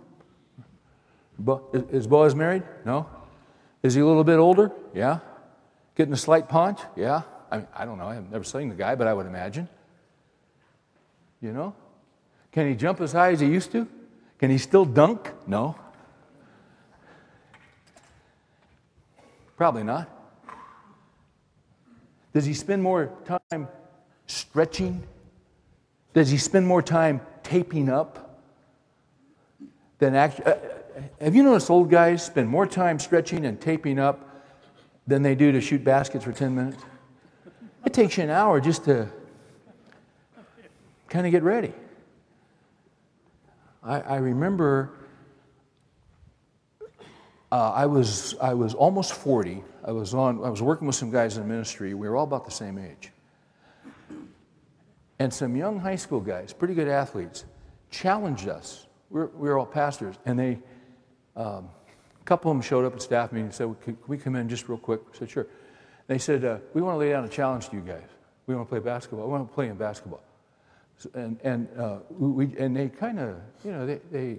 [1.39, 3.07] Bo- is boaz married no
[3.83, 4.71] is he a little bit older?
[4.93, 5.19] Yeah.
[5.95, 6.79] Getting a slight paunch?
[6.95, 7.21] Yeah.
[7.49, 8.07] I, mean, I don't know.
[8.07, 9.69] I've never seen the guy, but I would imagine.
[11.41, 11.75] You know?
[12.51, 13.87] Can he jump as high as he used to?
[14.39, 15.31] Can he still dunk?
[15.47, 15.75] No.
[19.55, 20.09] Probably not.
[22.33, 23.67] Does he spend more time
[24.27, 25.01] stretching?
[26.13, 28.43] Does he spend more time taping up
[29.97, 30.45] than actually?
[30.45, 30.55] Uh,
[31.19, 34.43] have you noticed old guys spend more time stretching and taping up
[35.07, 36.83] than they do to shoot baskets for 10 minutes?
[37.85, 39.07] It takes you an hour just to
[41.09, 41.73] kind of get ready.
[43.87, 44.91] I, I remember
[47.51, 49.63] uh, I, was, I was almost 40.
[49.85, 51.93] I was, on, I was working with some guys in ministry.
[51.93, 53.11] We were all about the same age.
[55.19, 57.45] And some young high school guys, pretty good athletes,
[57.89, 58.85] challenged us.
[59.09, 60.59] We we're, we were all pastors, and they,
[61.37, 61.69] um,
[62.19, 64.49] a couple of them showed up at staff meeting and said, Can we come in
[64.49, 64.99] just real quick?
[65.13, 65.47] I said, Sure.
[66.07, 68.03] They said, uh, We want to lay down a challenge to you guys.
[68.47, 69.25] We want to play basketball.
[69.25, 70.21] We want to play in basketball.
[71.13, 74.37] And, and, uh, we, and they kind of, you know, they, they,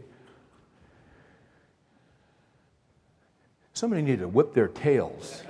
[3.73, 5.43] somebody needed to whip their tails.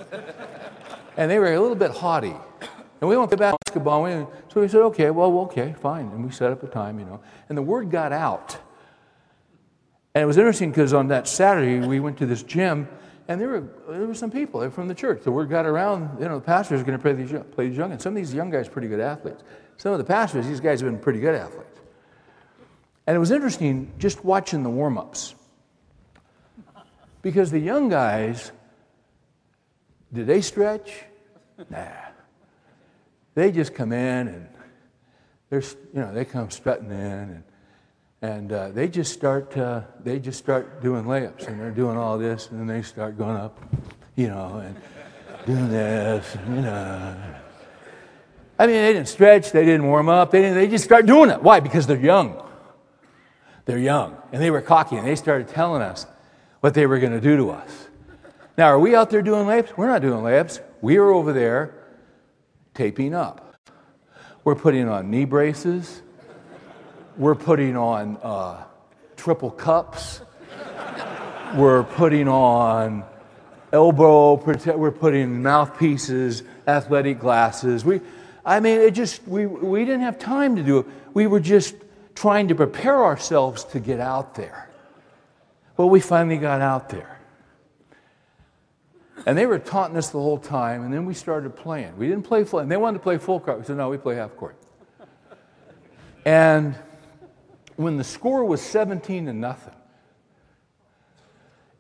[1.16, 2.34] and they were a little bit haughty.
[3.00, 4.02] And we want to basketball.
[4.02, 4.10] We,
[4.52, 6.06] so we said, okay, well, okay, fine.
[6.08, 7.20] And we set up a time, you know.
[7.48, 8.58] And the word got out.
[10.14, 12.88] And it was interesting because on that Saturday, we went to this gym,
[13.28, 15.22] and there were, there were some people from the church.
[15.22, 17.76] The word got around, you know, the pastor is going to play these, play these
[17.76, 17.92] young.
[17.92, 19.44] And some of these young guys pretty good athletes.
[19.78, 21.64] Some of the pastors, these guys have been pretty good athletes.
[23.06, 25.34] And it was interesting just watching the warm ups.
[27.22, 28.52] Because the young guys,
[30.12, 31.04] did they stretch?
[31.70, 31.86] Nah.
[33.34, 34.48] They just come in and
[35.48, 37.42] they're, you know, they come strutting in and,
[38.20, 42.18] and uh, they just start, uh, they just start doing layups and they're doing all
[42.18, 43.58] this and then they start going up,
[44.16, 44.76] you know, and
[45.46, 47.16] doing this, you know.
[48.58, 51.30] I mean, they didn't stretch, they didn't warm up, they, didn't, they just start doing
[51.30, 51.42] it.
[51.42, 51.60] Why?
[51.60, 52.42] Because they're young.
[53.66, 54.16] They're young.
[54.32, 56.06] And they were cocky and they started telling us
[56.60, 57.88] what they were going to do to us.
[58.56, 59.76] Now, are we out there doing layups?
[59.76, 60.60] We're not doing layups.
[60.80, 61.74] We are over there
[62.74, 63.56] taping up.
[64.42, 66.02] We're putting on knee braces.
[67.16, 68.64] We're putting on uh,
[69.16, 70.22] triple cups.
[71.54, 73.04] We're putting on
[73.72, 74.78] elbow protect.
[74.78, 77.84] We're putting mouthpieces, athletic glasses.
[77.84, 78.00] We,
[78.48, 80.86] I mean, it just we we didn't have time to do it.
[81.12, 81.74] We were just
[82.14, 84.70] trying to prepare ourselves to get out there.
[85.76, 87.20] Well, we finally got out there.
[89.26, 91.98] And they were taunting us the whole time, and then we started playing.
[91.98, 93.58] We didn't play full, and they wanted to play full court.
[93.58, 94.56] We said, no, we play half court.
[96.24, 96.74] And
[97.76, 99.74] when the score was 17 to nothing,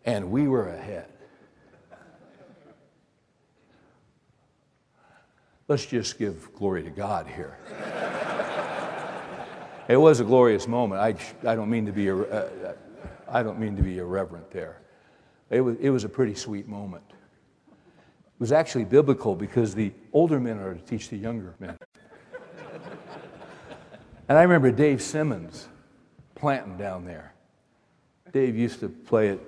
[0.04, 1.08] and we were ahead,
[5.68, 7.56] let's just give glory to God here.
[9.88, 11.00] It was a glorious moment.
[11.00, 12.44] I, I, don't mean to be, uh,
[13.26, 14.80] I don't mean to be irreverent there.
[15.48, 17.04] It was, it was a pretty sweet moment.
[17.08, 21.78] It was actually biblical because the older men are to teach the younger men.
[24.28, 25.68] and I remember Dave Simmons
[26.34, 27.32] planting down there.
[28.30, 29.38] Dave used to play at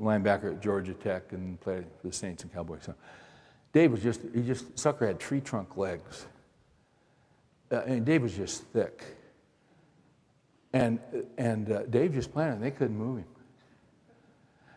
[0.00, 2.84] linebacker at Georgia Tech and play the Saints and Cowboys.
[2.84, 2.94] So
[3.74, 6.26] Dave was just, he just, sucker had tree trunk legs.
[7.70, 9.04] Uh, and Dave was just thick.
[10.72, 11.00] And,
[11.36, 13.26] and uh, Dave just planted, and they couldn't move him.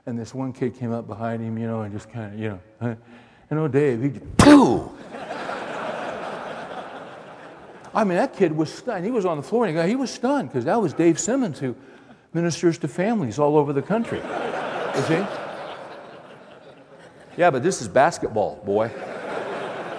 [0.08, 2.60] And this one kid came up behind him, you know, and just kind of, you
[2.82, 2.98] know,
[3.50, 4.92] and oh, Dave, he just, pooh!
[7.94, 9.06] I mean, that kid was stunned.
[9.06, 11.76] He was on the floor, and he was stunned because that was Dave Simmons who
[12.34, 14.20] ministers to families all over the country.
[14.20, 15.26] You see?
[17.38, 18.92] Yeah, but this is basketball, boy.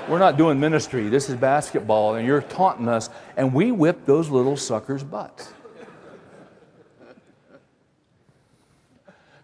[0.08, 1.08] We're not doing ministry.
[1.08, 5.52] This is basketball, and you're taunting us, and we whip those little suckers' butts.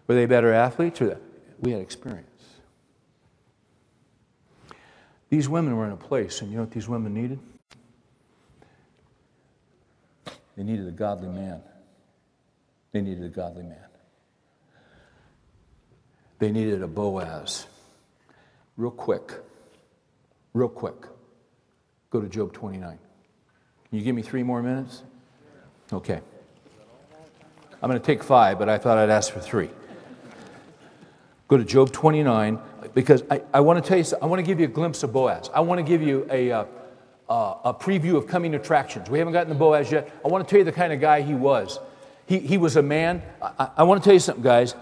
[0.07, 1.01] Were they better athletes?
[1.01, 1.17] Or
[1.61, 2.27] we had experience.
[5.29, 7.39] These women were in a place, and you know what these women needed?
[10.57, 11.61] They needed a godly man.
[12.91, 13.77] They needed a godly man.
[16.39, 17.67] They needed a Boaz.
[18.77, 19.33] Real quick,
[20.53, 20.95] real quick.
[22.09, 22.89] Go to Job 29.
[22.89, 25.03] Can you give me three more minutes?
[25.91, 26.19] Okay.
[27.81, 29.69] I'm going to take five, but I thought I'd ask for three.
[31.47, 32.59] Go to Job 29
[32.93, 35.13] because I, I want to tell you, I want to give you a glimpse of
[35.13, 35.49] Boaz.
[35.53, 36.65] I want to give you a, uh,
[37.29, 39.09] uh, a preview of coming attractions.
[39.09, 40.09] We haven't gotten to Boaz yet.
[40.23, 41.79] I want to tell you the kind of guy he was.
[42.25, 43.21] He, he was a man.
[43.41, 44.75] I, I want to tell you something, guys.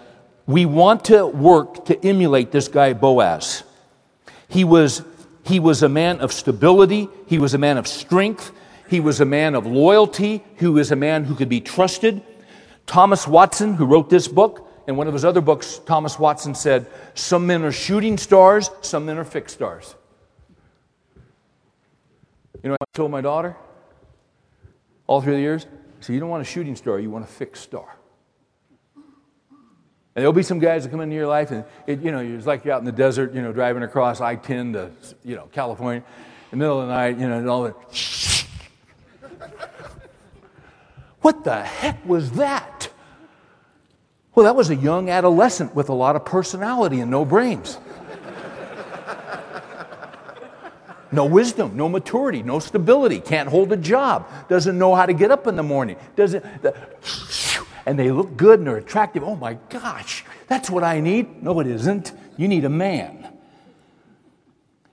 [0.46, 3.64] We want to work to emulate this guy, Boaz.
[4.48, 5.02] He was,
[5.44, 8.52] he was a man of stability, he was a man of strength,
[8.88, 12.22] he was a man of loyalty, he was a man who could be trusted.
[12.86, 16.86] Thomas Watson, who wrote this book, in one of his other books, Thomas Watson said,
[17.14, 19.94] Some men are shooting stars, some men are fixed stars.
[22.62, 23.56] You know I told my daughter
[25.06, 25.66] all through the years?
[26.00, 27.96] Said, You don't want a shooting star, you want a fixed star.
[30.16, 32.46] And there'll be some guys that come into your life, and it, you know, it's
[32.46, 34.90] like you're out in the desert, you know, driving across I-10 to,
[35.24, 36.04] you know, California,
[36.52, 37.74] in the middle of the night, you know, and all that.
[41.20, 42.90] what the heck was that?
[44.36, 47.78] Well, that was a young adolescent with a lot of personality and no brains.
[51.10, 55.30] No wisdom, no maturity, no stability, can't hold a job, doesn't know how to get
[55.30, 56.44] up in the morning, doesn't.
[56.62, 56.74] The,
[57.86, 59.22] and they look good and they're attractive.
[59.22, 61.42] Oh my gosh, that's what I need.
[61.42, 62.12] No, it isn't.
[62.36, 63.28] You need a man.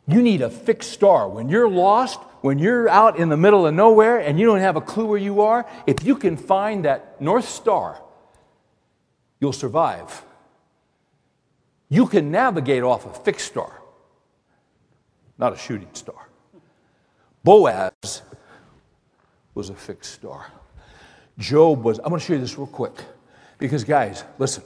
[0.07, 1.29] You need a fixed star.
[1.29, 4.75] When you're lost, when you're out in the middle of nowhere and you don't have
[4.75, 8.01] a clue where you are, if you can find that North Star,
[9.39, 10.23] you'll survive.
[11.87, 13.81] You can navigate off a fixed star,
[15.37, 16.29] not a shooting star.
[17.43, 18.21] Boaz
[19.53, 20.51] was a fixed star.
[21.38, 22.93] Job was, I'm going to show you this real quick.
[23.57, 24.63] Because, guys, listen.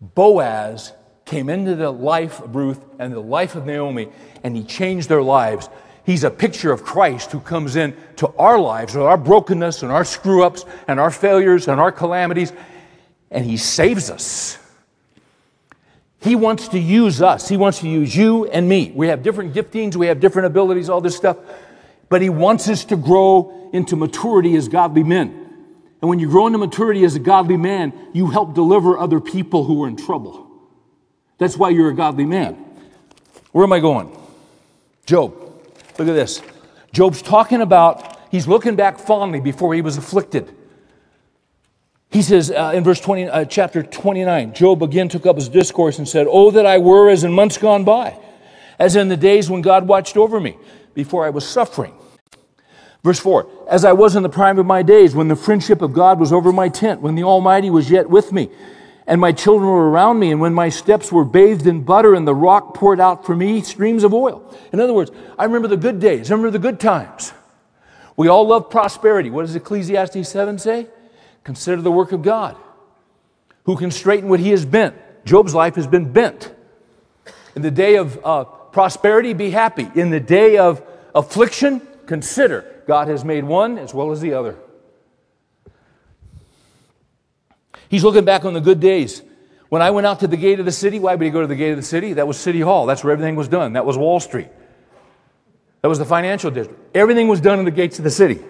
[0.00, 0.92] Boaz
[1.24, 4.08] came into the life of Ruth and the life of Naomi,
[4.42, 5.68] and he changed their lives.
[6.04, 9.92] He's a picture of Christ who comes in to our lives with our brokenness and
[9.92, 12.52] our screw ups and our failures and our calamities,
[13.30, 14.58] and he saves us.
[16.20, 17.48] He wants to use us.
[17.48, 18.92] He wants to use you and me.
[18.94, 21.36] We have different giftings, we have different abilities, all this stuff,
[22.08, 25.47] but he wants us to grow into maturity as godly men.
[26.00, 29.64] And when you grow into maturity as a godly man, you help deliver other people
[29.64, 30.46] who are in trouble.
[31.38, 32.54] That's why you're a godly man.
[33.52, 34.16] Where am I going?
[35.06, 35.34] Job.
[35.98, 36.42] Look at this.
[36.92, 40.54] Job's talking about, he's looking back fondly before he was afflicted.
[42.10, 45.98] He says uh, in verse 20, uh, chapter 29, Job again took up his discourse
[45.98, 48.18] and said, Oh, that I were as in months gone by,
[48.78, 50.56] as in the days when God watched over me,
[50.94, 51.94] before I was suffering.
[53.04, 55.92] Verse 4 As I was in the prime of my days, when the friendship of
[55.92, 58.50] God was over my tent, when the Almighty was yet with me,
[59.06, 62.26] and my children were around me, and when my steps were bathed in butter, and
[62.26, 64.54] the rock poured out for me streams of oil.
[64.72, 67.32] In other words, I remember the good days, I remember the good times.
[68.16, 69.30] We all love prosperity.
[69.30, 70.88] What does Ecclesiastes 7 say?
[71.44, 72.56] Consider the work of God.
[73.64, 74.96] Who can straighten what he has bent?
[75.24, 76.52] Job's life has been bent.
[77.54, 79.88] In the day of uh, prosperity, be happy.
[79.94, 80.82] In the day of
[81.14, 84.56] affliction, consider God has made one as well as the other.
[87.90, 89.20] He's looking back on the good days.
[89.68, 91.46] When I went out to the gate of the city, why would he go to
[91.46, 92.14] the gate of the city?
[92.14, 92.86] That was City Hall.
[92.86, 93.74] That's where everything was done.
[93.74, 94.48] That was Wall Street.
[95.82, 96.96] That was the financial district.
[96.96, 98.42] Everything was done in the gates of the city.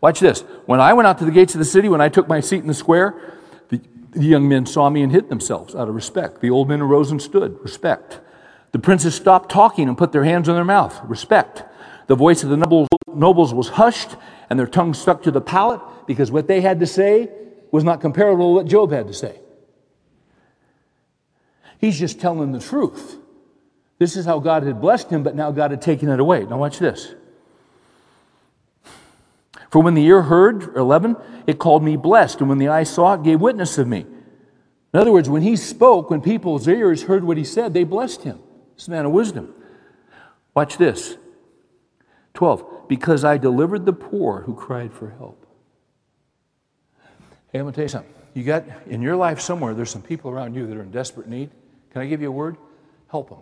[0.00, 0.40] Watch this.
[0.64, 2.60] When I went out to the gates of the city, when I took my seat
[2.60, 3.38] in the square,
[3.68, 3.82] the,
[4.12, 6.40] the young men saw me and hid themselves out of respect.
[6.40, 7.60] The old men arose and stood.
[7.62, 8.18] Respect.
[8.72, 10.98] The princes stopped talking and put their hands on their mouth.
[11.04, 11.64] Respect.
[12.06, 14.16] The voice of the nobles, nobles was hushed
[14.50, 17.30] and their tongues stuck to the palate because what they had to say
[17.70, 19.40] was not comparable to what Job had to say.
[21.78, 23.18] He's just telling the truth.
[23.98, 26.44] This is how God had blessed him, but now God had taken it away.
[26.44, 27.14] Now, watch this.
[29.70, 33.14] For when the ear heard, 11, it called me blessed, and when the eye saw
[33.14, 34.06] it, gave witness of me.
[34.92, 38.22] In other words, when he spoke, when people's ears heard what he said, they blessed
[38.22, 38.40] him.
[38.76, 39.54] This man of wisdom.
[40.54, 41.16] Watch this.
[42.42, 45.46] 12, because I delivered the poor who cried for help.
[47.52, 48.12] Hey, I'm going to tell you something.
[48.34, 51.28] You got in your life somewhere, there's some people around you that are in desperate
[51.28, 51.50] need.
[51.92, 52.56] Can I give you a word?
[53.06, 53.38] Help them.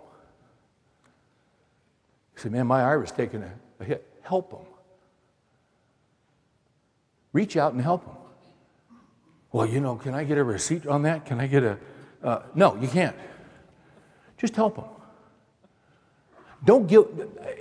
[2.34, 4.07] You say, man, my IRA's taking a, a hit.
[4.20, 4.66] Help them.
[7.32, 8.16] Reach out and help them.
[9.51, 11.24] Well, you know, can I get a receipt on that?
[11.24, 11.78] Can I get a.
[12.22, 13.16] Uh, no, you can't.
[14.36, 14.84] Just help them.
[16.65, 17.07] Don't give,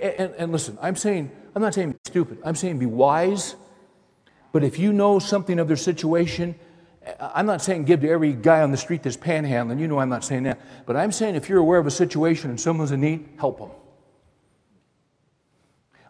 [0.02, 2.38] and, and listen, I'm saying, I'm not saying be stupid.
[2.44, 3.56] I'm saying be wise.
[4.52, 6.54] But if you know something of their situation,
[7.18, 9.80] I'm not saying give to every guy on the street that's panhandling.
[9.80, 10.60] You know I'm not saying that.
[10.86, 13.70] But I'm saying if you're aware of a situation and someone's in need, help them.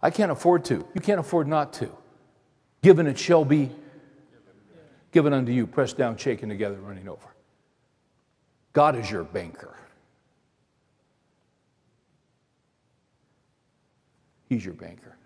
[0.02, 0.86] I can't afford to.
[0.94, 1.90] You can't afford not to.
[2.82, 3.70] Given it shall be
[5.12, 7.34] given unto you, pressed down, shaken together, running over.
[8.72, 9.76] God is your banker.
[14.50, 15.16] He's your banker.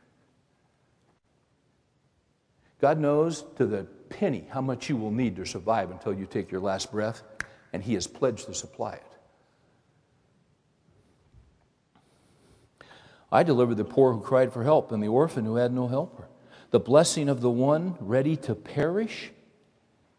[2.78, 6.52] God knows to the penny how much you will need to survive until you take
[6.52, 7.22] your last breath,
[7.72, 9.02] and He has pledged to supply it.
[13.32, 16.28] I delivered the poor who cried for help and the orphan who had no helper.
[16.70, 19.32] The blessing of the one ready to perish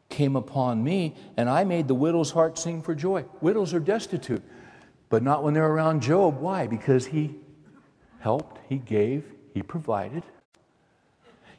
[0.10, 3.26] came upon me, and I made the widow's heart sing for joy.
[3.40, 4.42] Widows are destitute,
[5.10, 6.40] but not when they're around Job.
[6.40, 6.66] Why?
[6.66, 7.36] Because he
[8.26, 9.24] helped, He gave,
[9.54, 10.24] He provided.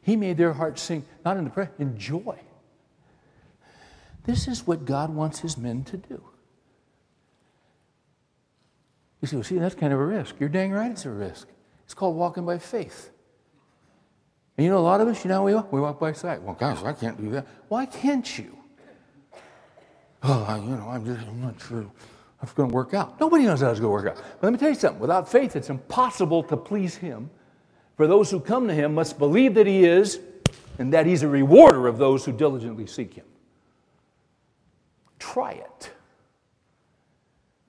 [0.02, 2.36] He made their hearts sing, not in the prayer, in joy.
[4.24, 6.20] This is what God wants His men to do.
[9.20, 10.34] You say, well, see, that's kind of a risk.
[10.40, 11.46] You're dang right, it's a risk.
[11.84, 13.10] It's called walking by faith.
[14.58, 16.42] And you know, a lot of us, you know, we walk, we walk by sight.
[16.42, 17.46] Well, gosh, I can't do that.
[17.68, 18.58] Why can't you?
[20.24, 21.86] Oh, you know, I'm just, I'm not sure
[22.46, 23.18] it's going to work out.
[23.20, 24.22] Nobody knows how it's going to work out.
[24.40, 27.30] But let me tell you something without faith, it's impossible to please Him.
[27.96, 30.20] For those who come to Him must believe that He is
[30.78, 33.24] and that He's a rewarder of those who diligently seek Him.
[35.18, 35.90] Try it,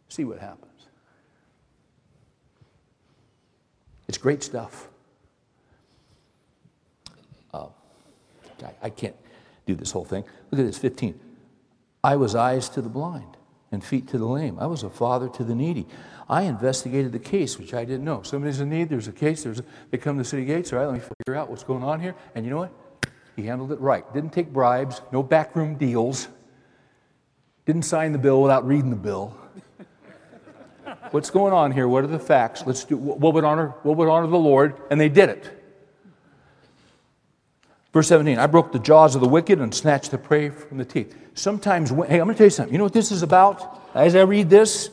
[0.09, 0.65] see what happens.
[4.07, 4.87] It's great stuff.
[7.53, 7.67] Uh,
[8.63, 9.15] I, I can't
[9.65, 10.23] do this whole thing.
[10.51, 11.19] Look at this 15.
[12.03, 13.36] I was eyes to the blind
[13.71, 14.57] and feet to the lame.
[14.59, 15.87] I was a father to the needy.
[16.29, 18.21] I investigated the case, which I didn't know.
[18.21, 20.85] Somebody's in need, there's a case, there's a, they come to city gates, all right,
[20.85, 22.15] let me figure out what's going on here.
[22.35, 22.71] And you know what?
[23.35, 24.11] He handled it right.
[24.13, 26.27] Didn't take bribes, no backroom deals,
[27.65, 29.37] didn't sign the bill without reading the bill.
[31.11, 31.87] What's going on here?
[31.87, 32.63] What are the facts?
[32.65, 35.56] Let's do what would honor what would honor the Lord, and they did it.
[37.93, 40.85] Verse 17, I broke the jaws of the wicked and snatched the prey from the
[40.85, 41.15] teeth.
[41.33, 42.73] Sometimes, hey, I'm going to tell you something.
[42.73, 43.81] You know what this is about?
[43.95, 44.89] As I read this,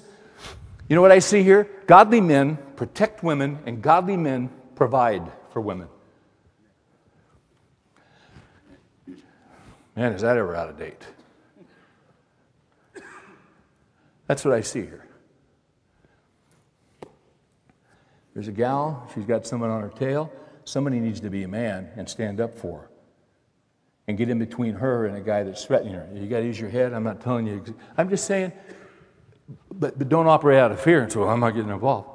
[0.88, 1.68] you know what I see here?
[1.86, 5.88] Godly men protect women, and godly men provide for women.
[9.97, 11.03] Man, is that ever out of date?
[14.26, 15.07] That's what I see here.
[18.34, 20.32] There's a gal, she's got someone on her tail.
[20.64, 22.90] Somebody needs to be a man and stand up for her
[24.06, 26.08] and get in between her and a guy that's threatening her.
[26.14, 26.92] You got to use your head.
[26.92, 27.62] I'm not telling you.
[27.96, 28.52] I'm just saying,
[29.72, 32.08] but, but don't operate out of fear and so I'm not getting involved.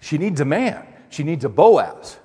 [0.00, 2.18] She needs a man, she needs a Boaz.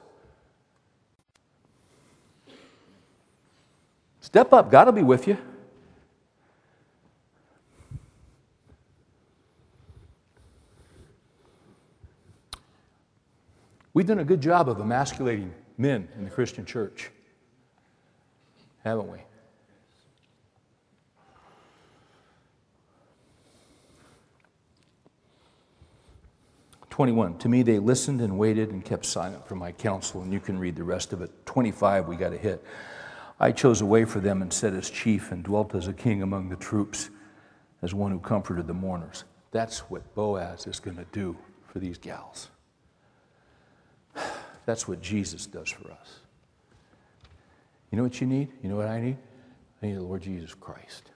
[4.19, 5.37] Step up, God will be with you.
[13.97, 17.09] We've done a good job of emasculating men in the Christian church,
[18.83, 19.17] haven't we?
[26.91, 27.39] Twenty-one.
[27.39, 30.59] To me, they listened and waited and kept silent for my counsel, and you can
[30.59, 31.31] read the rest of it.
[31.47, 32.07] Twenty-five.
[32.07, 32.63] We got a hit.
[33.39, 36.21] I chose a way for them and sat as chief and dwelt as a king
[36.21, 37.09] among the troops,
[37.81, 39.23] as one who comforted the mourners.
[39.49, 41.35] That's what Boaz is going to do
[41.65, 42.49] for these gals.
[44.65, 46.19] That's what Jesus does for us.
[47.91, 48.49] You know what you need?
[48.61, 49.17] You know what I need?
[49.81, 51.11] I need the Lord Jesus Christ.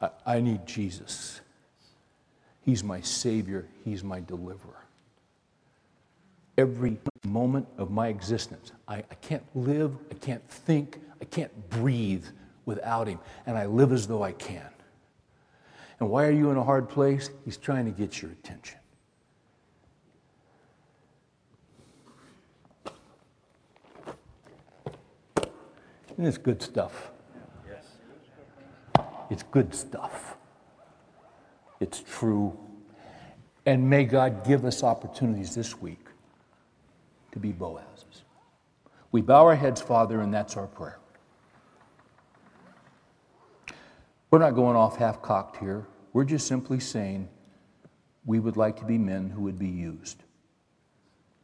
[0.00, 1.40] I, I need Jesus.
[2.60, 4.84] He's my Savior, He's my deliverer.
[6.56, 12.24] Every moment of my existence, I, I can't live, I can't think, I can't breathe
[12.64, 14.68] without Him, and I live as though I can.
[16.00, 17.30] And why are you in a hard place?
[17.44, 18.78] He's trying to get your attention.
[26.16, 27.10] And it's good stuff.
[29.30, 30.36] It's good stuff.
[31.80, 32.56] It's true.
[33.66, 36.06] And may God give us opportunities this week
[37.32, 38.22] to be Boazes.
[39.10, 40.98] We bow our heads, Father, and that's our prayer.
[44.30, 45.86] We're not going off half cocked here.
[46.12, 47.28] We're just simply saying
[48.24, 50.22] we would like to be men who would be used.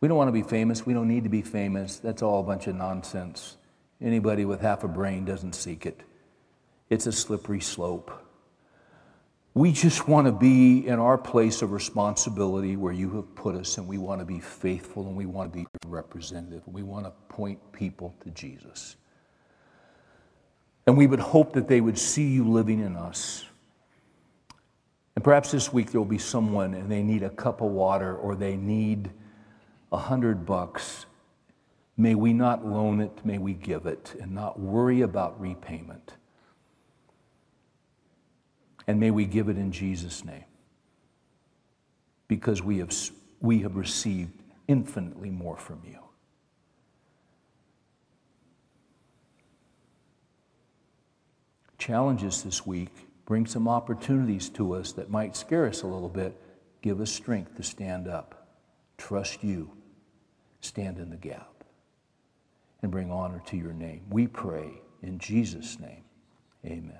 [0.00, 0.86] We don't want to be famous.
[0.86, 1.98] We don't need to be famous.
[1.98, 3.56] That's all a bunch of nonsense.
[4.02, 6.00] Anybody with half a brain doesn't seek it.
[6.88, 8.10] It's a slippery slope.
[9.52, 13.78] We just want to be in our place of responsibility where you have put us,
[13.78, 16.62] and we want to be faithful and we want to be representative.
[16.66, 18.96] We want to point people to Jesus.
[20.86, 23.44] And we would hope that they would see you living in us.
[25.14, 28.16] And perhaps this week there will be someone and they need a cup of water
[28.16, 29.10] or they need
[29.92, 31.06] a hundred bucks
[32.00, 36.14] May we not loan it, may we give it, and not worry about repayment.
[38.86, 40.46] And may we give it in Jesus' name.
[42.26, 42.90] Because we have,
[43.42, 44.32] we have received
[44.66, 45.98] infinitely more from you.
[51.76, 56.34] Challenges this week bring some opportunities to us that might scare us a little bit.
[56.80, 58.48] Give us strength to stand up,
[58.96, 59.70] trust you,
[60.62, 61.59] stand in the gap
[62.82, 64.02] and bring honor to your name.
[64.10, 66.04] We pray in Jesus' name.
[66.64, 66.98] Amen.